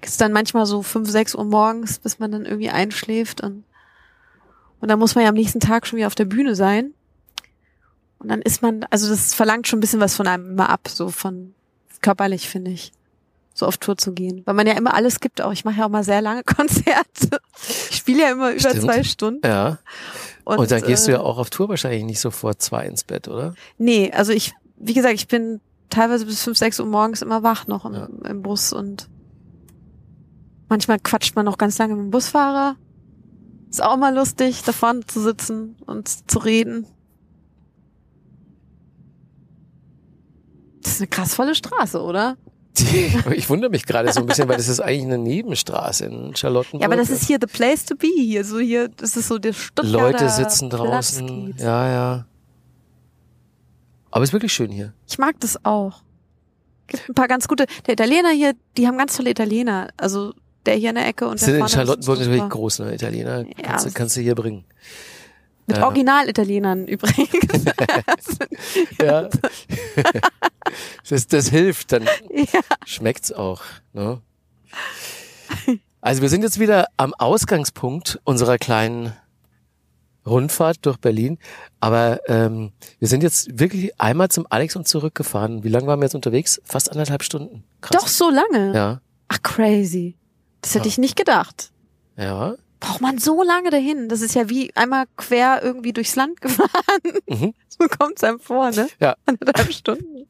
[0.00, 3.64] Es ist dann manchmal so fünf, sechs Uhr morgens, bis man dann irgendwie einschläft und
[4.80, 6.92] Und dann muss man ja am nächsten Tag schon wieder auf der Bühne sein.
[8.18, 10.88] Und dann ist man, also das verlangt schon ein bisschen was von einem immer ab,
[10.88, 11.54] so von
[12.00, 12.90] körperlich, finde ich,
[13.54, 14.42] so auf Tour zu gehen.
[14.44, 15.52] Weil man ja immer alles gibt auch.
[15.52, 17.38] Ich mache ja auch mal sehr lange Konzerte.
[17.90, 18.82] Ich spiele ja immer über Stimmt.
[18.82, 19.46] zwei Stunden.
[19.46, 19.78] Ja.
[20.44, 23.04] Und, dann gehst du äh, ja auch auf Tour wahrscheinlich nicht so vor zwei ins
[23.04, 23.54] Bett, oder?
[23.78, 27.66] Nee, also ich, wie gesagt, ich bin teilweise bis fünf, sechs Uhr morgens immer wach
[27.66, 28.08] noch im, Ja.
[28.28, 29.08] im Bus und
[30.68, 32.76] manchmal quatscht man noch ganz lange mit dem Busfahrer.
[33.70, 36.86] Ist auch mal lustig, da vorne zu sitzen und zu reden.
[40.82, 42.36] Das ist eine krass volle Straße, oder?
[42.78, 46.34] Die, ich wundere mich gerade so ein bisschen, weil das ist eigentlich eine Nebenstraße in
[46.34, 46.80] Charlottenburg.
[46.82, 48.44] Ja, aber das ist hier the place to be hier.
[48.44, 51.54] So hier, das ist so der Stuttgarter Leute sitzen draußen.
[51.58, 52.26] Ja, ja.
[54.10, 54.92] Aber es ist wirklich schön hier.
[55.08, 56.02] Ich mag das auch.
[56.86, 57.66] Gibt ein paar ganz gute.
[57.86, 59.88] Der Italiener hier, die haben ganz tolle Italiener.
[59.96, 60.34] Also
[60.66, 61.72] der hier in der Ecke und sind der in vorne.
[61.72, 62.94] Charlottenburg das ist natürlich ne?
[62.94, 63.38] Italiener.
[63.38, 64.64] Ja, Kannst, das- kannst du hier bringen.
[65.66, 65.84] Mit Ja.
[65.86, 67.64] Original-Italienern übrigens.
[69.00, 69.28] Ja.
[71.08, 72.60] das, das hilft, dann ja.
[72.86, 73.62] schmeckt's auch.
[73.92, 74.20] Ne?
[76.00, 79.12] Also wir sind jetzt wieder am Ausgangspunkt unserer kleinen
[80.26, 81.38] Rundfahrt durch Berlin.
[81.80, 85.64] Aber ähm, wir sind jetzt wirklich einmal zum Alex und zurückgefahren.
[85.64, 86.60] Wie lange waren wir jetzt unterwegs?
[86.64, 87.64] Fast anderthalb Stunden.
[87.80, 88.00] Krass.
[88.00, 88.74] Doch so lange.
[88.74, 89.00] Ja.
[89.28, 90.16] Ach, crazy.
[90.60, 90.90] Das hätte Ja.
[90.90, 91.72] ich nicht gedacht.
[92.16, 92.54] Ja.
[92.82, 94.08] Braucht man so lange dahin?
[94.08, 96.68] Das ist ja wie einmal quer irgendwie durchs Land gefahren.
[97.28, 97.54] Mhm.
[97.68, 98.88] So kommt's einem vor, ne?
[99.00, 99.14] Ja.
[99.26, 100.26] Anderthalb Stunden.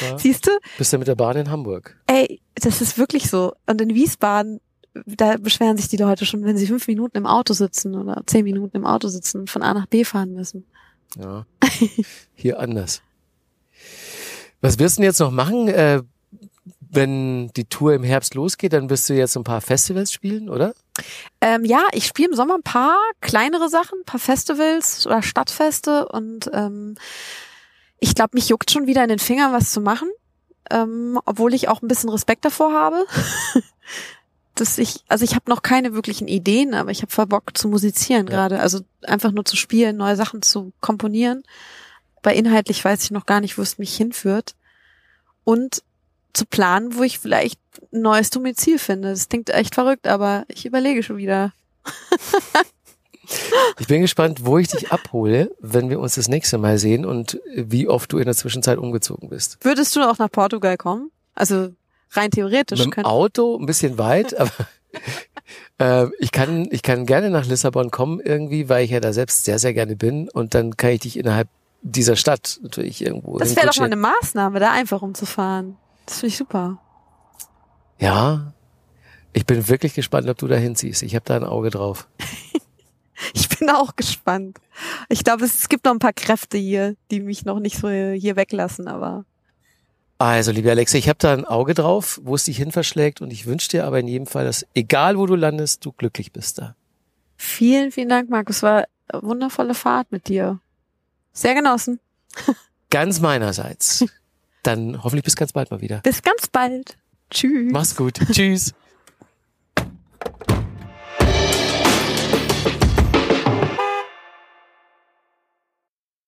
[0.00, 0.18] ja.
[0.18, 0.50] Siehst du?
[0.78, 2.00] Bist du mit der Bahn in Hamburg?
[2.06, 3.52] Ey, das ist wirklich so.
[3.66, 4.60] Und in Wiesbaden,
[5.06, 8.44] da beschweren sich die Leute schon, wenn sie fünf Minuten im Auto sitzen oder zehn
[8.44, 10.64] Minuten im Auto sitzen und von A nach B fahren müssen.
[11.20, 11.44] Ja.
[12.34, 13.02] Hier anders.
[14.62, 16.00] Was wirst du denn jetzt noch machen, äh,
[16.80, 18.72] wenn die Tour im Herbst losgeht?
[18.72, 20.74] Dann wirst du jetzt ein paar Festivals spielen, oder?
[21.40, 26.08] Ähm, ja, ich spiele im Sommer ein paar kleinere Sachen, ein paar Festivals oder Stadtfeste
[26.08, 26.96] und ähm,
[27.98, 30.08] ich glaube, mich juckt schon wieder in den Fingern, was zu machen,
[30.70, 33.06] ähm, obwohl ich auch ein bisschen Respekt davor habe.
[34.54, 37.66] Dass ich, also ich habe noch keine wirklichen Ideen, aber ich habe voll Bock zu
[37.66, 38.32] musizieren Ja.
[38.32, 38.60] gerade.
[38.60, 41.42] Also einfach nur zu spielen, neue Sachen zu komponieren.
[42.22, 44.54] Bei inhaltlich weiß ich noch gar nicht, wo es mich hinführt.
[45.42, 45.82] Und
[46.34, 47.58] zu planen, wo ich vielleicht
[47.92, 49.10] ein neues Domizil finde.
[49.10, 51.52] Das klingt echt verrückt, aber ich überlege schon wieder.
[53.78, 57.40] Ich bin gespannt, wo ich dich abhole, wenn wir uns das nächste Mal sehen und
[57.54, 59.58] wie oft du in der Zwischenzeit umgezogen bist.
[59.62, 61.10] Würdest du auch nach Portugal kommen?
[61.34, 61.70] Also
[62.10, 63.04] rein theoretisch Mit dem.
[63.04, 64.52] Auto ein bisschen weit, aber
[65.78, 69.44] äh, ich kann ich kann gerne nach Lissabon kommen irgendwie, weil ich ja da selbst
[69.44, 71.48] sehr sehr gerne bin und dann kann ich dich innerhalb
[71.82, 75.76] dieser Stadt natürlich irgendwo Das wäre doch mal eine Maßnahme, da einfach rumzufahren.
[76.06, 76.78] Das finde ich super.
[77.98, 78.52] Ja,
[79.32, 81.02] ich bin wirklich gespannt, ob du da hinziehst.
[81.02, 82.08] Ich habe da ein Auge drauf.
[83.32, 84.58] Ich bin auch gespannt.
[85.08, 87.88] Ich glaube, es, es gibt noch ein paar Kräfte hier, die mich noch nicht so
[87.88, 89.24] hier weglassen, aber
[90.18, 93.30] Also, liebe Alexa, ich habe da ein Auge drauf, wo es dich hin verschlägt und
[93.32, 96.58] ich wünsche dir aber in jedem Fall, dass egal wo du landest, du glücklich bist
[96.58, 96.74] da.
[97.36, 98.62] vielen, vielen Dank, Markus.
[98.64, 100.58] War eine wundervolle Fahrt mit dir.
[101.32, 102.00] Sehr genossen.
[102.90, 104.04] Ganz meinerseits.
[104.64, 106.00] Dann hoffentlich bis ganz bald mal wieder.
[106.00, 106.96] Bis ganz bald.
[107.30, 107.70] Tschüss.
[107.72, 108.18] Mach's gut.
[108.32, 108.74] Tschüss.